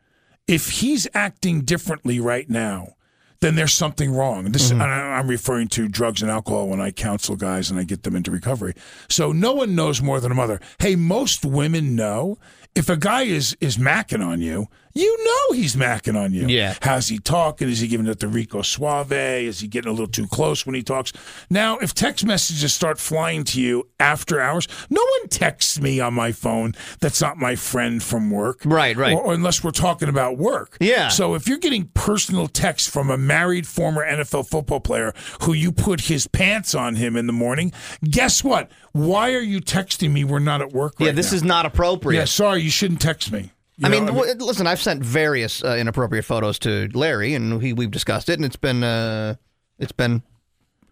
[0.47, 2.95] If he's acting differently right now."
[3.43, 4.45] Then there's something wrong.
[4.45, 4.81] This mm-hmm.
[4.81, 8.03] and I- I'm referring to drugs and alcohol when I counsel guys and I get
[8.03, 8.73] them into recovery.
[9.09, 10.61] So no one knows more than a mother.
[10.79, 12.37] Hey, most women know
[12.73, 16.47] if a guy is is macking on you, you know he's macking on you.
[16.47, 16.75] Yeah.
[16.81, 17.69] How's he talking?
[17.69, 19.11] Is he giving it the Rico Suave?
[19.11, 21.11] Is he getting a little too close when he talks?
[21.49, 26.13] Now, if text messages start flying to you after hours, no one texts me on
[26.13, 28.61] my phone that's not my friend from work.
[28.65, 29.15] Right, right.
[29.15, 30.77] Or, or unless we're talking about work.
[30.79, 31.07] Yeah.
[31.07, 35.71] So if you're getting personal texts from a married former NFL football player who you
[35.71, 37.71] put his pants on him in the morning,
[38.03, 38.71] guess what?
[38.91, 40.23] Why are you texting me?
[40.23, 41.37] We're not at work right yeah, this now.
[41.37, 42.19] is not appropriate.
[42.19, 43.51] Yeah, sorry, you shouldn't text me.
[43.83, 47.73] You I know, mean, listen, I've sent various uh, inappropriate photos to Larry, and he,
[47.73, 49.35] we've discussed it, and it's been uh,
[49.79, 50.23] it's been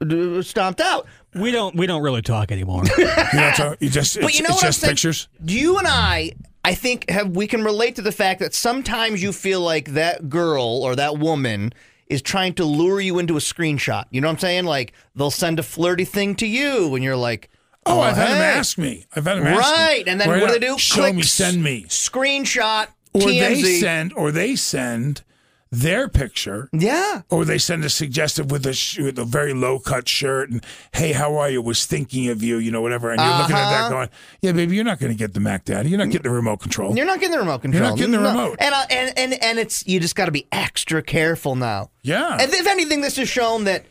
[0.02, 1.08] uh, stomped out.
[1.36, 2.84] We don't we don't really talk anymore.
[2.98, 4.92] you know, so you just But it's, you know it's what I'm just saying?
[4.92, 5.28] pictures.
[5.46, 6.34] You and I,
[6.66, 10.28] I think, have we can relate to the fact that sometimes you feel like that
[10.30, 11.74] girl or that woman
[12.08, 14.04] is trying to lure you into a screenshot.
[14.10, 14.66] You know what I'm saying?
[14.66, 17.50] Like they'll send a flirty thing to you, and you're like,
[17.86, 19.06] Oh, I've had him ask me.
[19.16, 19.84] I've had him ask me.
[19.84, 20.78] Right, and then Right what do they do?
[20.78, 21.84] Show Click me, send me.
[21.88, 22.88] Screenshot.
[23.14, 23.30] Or TMZ.
[23.40, 25.24] they send, or they send
[25.70, 26.70] their picture.
[26.74, 27.22] Yeah.
[27.30, 30.64] Or they send a suggestive with a sh- with a very low cut shirt and
[30.94, 31.62] hey, how are you?
[31.62, 33.10] Was thinking of you, you know, whatever.
[33.10, 33.90] And you're looking at that Uh-huh.
[33.90, 34.10] going,
[34.42, 35.90] yeah, baby, you're not going to get the Mac Daddy.
[35.90, 36.96] You're not getting the remote control.
[36.96, 37.82] You're not getting the remote control.
[37.82, 38.30] You're not getting the No.
[38.32, 38.58] remote.
[38.60, 41.90] And, uh, and and and it's you just got to be extra careful now.
[42.04, 42.38] Yeah.
[42.40, 43.86] And if anything, this has shown that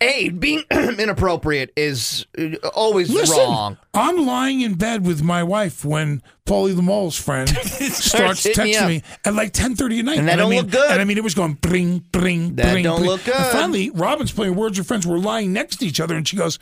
[0.00, 3.78] a being inappropriate is uh, always Listen, wrong.
[3.94, 9.02] I'm lying in bed with my wife when Paulie the Mole's friend starts texting me
[9.24, 10.90] at like 10:30 at night, And that I don't mean, look good.
[10.90, 12.84] And I mean, it was going bring, bring, That bring.
[12.84, 13.10] don't bring.
[13.10, 13.34] look good.
[13.34, 15.06] And finally, Robin's playing Words with Friends.
[15.06, 16.58] We're lying next to each other, and she goes,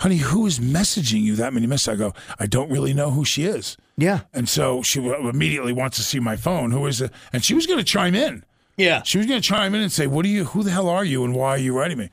[0.00, 3.24] "Honey, who is messaging you that many messages?" I go, "I don't really know who
[3.24, 4.20] she is." Yeah.
[4.32, 6.70] And so she immediately wants to see my phone.
[6.70, 7.10] Who is it?
[7.32, 8.44] And she was going to chime in.
[8.76, 9.02] Yeah.
[9.02, 10.46] She was going to chime in and say, "What are you?
[10.46, 11.24] Who the hell are you?
[11.24, 12.10] And why are you writing me?"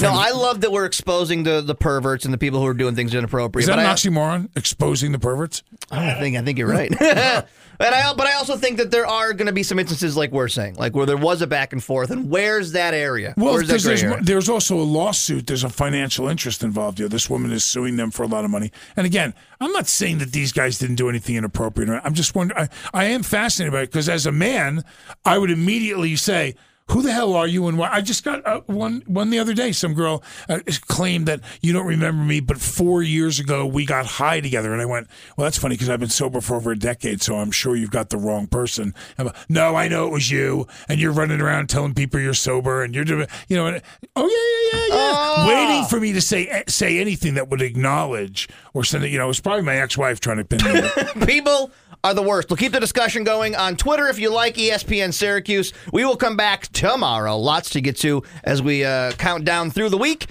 [0.00, 2.94] No, I love that we're exposing the, the perverts and the people who are doing
[2.94, 3.64] things inappropriate.
[3.64, 4.56] Is that but an I, oxymoron?
[4.56, 5.62] Exposing the perverts?
[5.90, 6.90] I think I think you're right.
[7.80, 10.32] and I but I also think that there are going to be some instances like
[10.32, 13.34] we're saying, like where there was a back and forth, and where's that area?
[13.36, 14.18] Well, because there's, area?
[14.22, 15.46] there's also a lawsuit.
[15.46, 17.08] There's a financial interest involved here.
[17.08, 18.72] This woman is suing them for a lot of money.
[18.96, 22.00] And again, I'm not saying that these guys didn't do anything inappropriate.
[22.04, 22.68] I'm just wondering.
[22.92, 24.84] I, I am fascinated by it because as a man,
[25.24, 26.54] I would immediately say.
[26.90, 27.88] Who the hell are you and why?
[27.90, 29.72] I just got uh, one one the other day.
[29.72, 34.04] Some girl uh, claimed that you don't remember me, but four years ago we got
[34.04, 36.78] high together, and I went, "Well, that's funny because I've been sober for over a
[36.78, 40.30] decade, so I'm sure you've got the wrong person." Like, no, I know it was
[40.30, 43.82] you, and you're running around telling people you're sober, and you're doing, you know, and,
[44.14, 45.46] oh yeah, yeah, yeah, yeah, Oh.
[45.48, 49.08] waiting for me to say say anything that would acknowledge or send it.
[49.10, 51.26] You know, it was probably my ex-wife trying to pin me.
[51.26, 51.70] People
[52.04, 52.50] are the worst.
[52.50, 55.72] We'll keep the discussion going on Twitter if you like ESPN Syracuse.
[55.92, 57.36] We will come back tomorrow.
[57.36, 60.26] Lots to get to as we uh, count down through the week.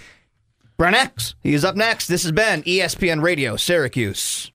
[0.78, 2.08] Brent Axe, he is up next.
[2.08, 4.52] This has been ESPN Radio Syracuse.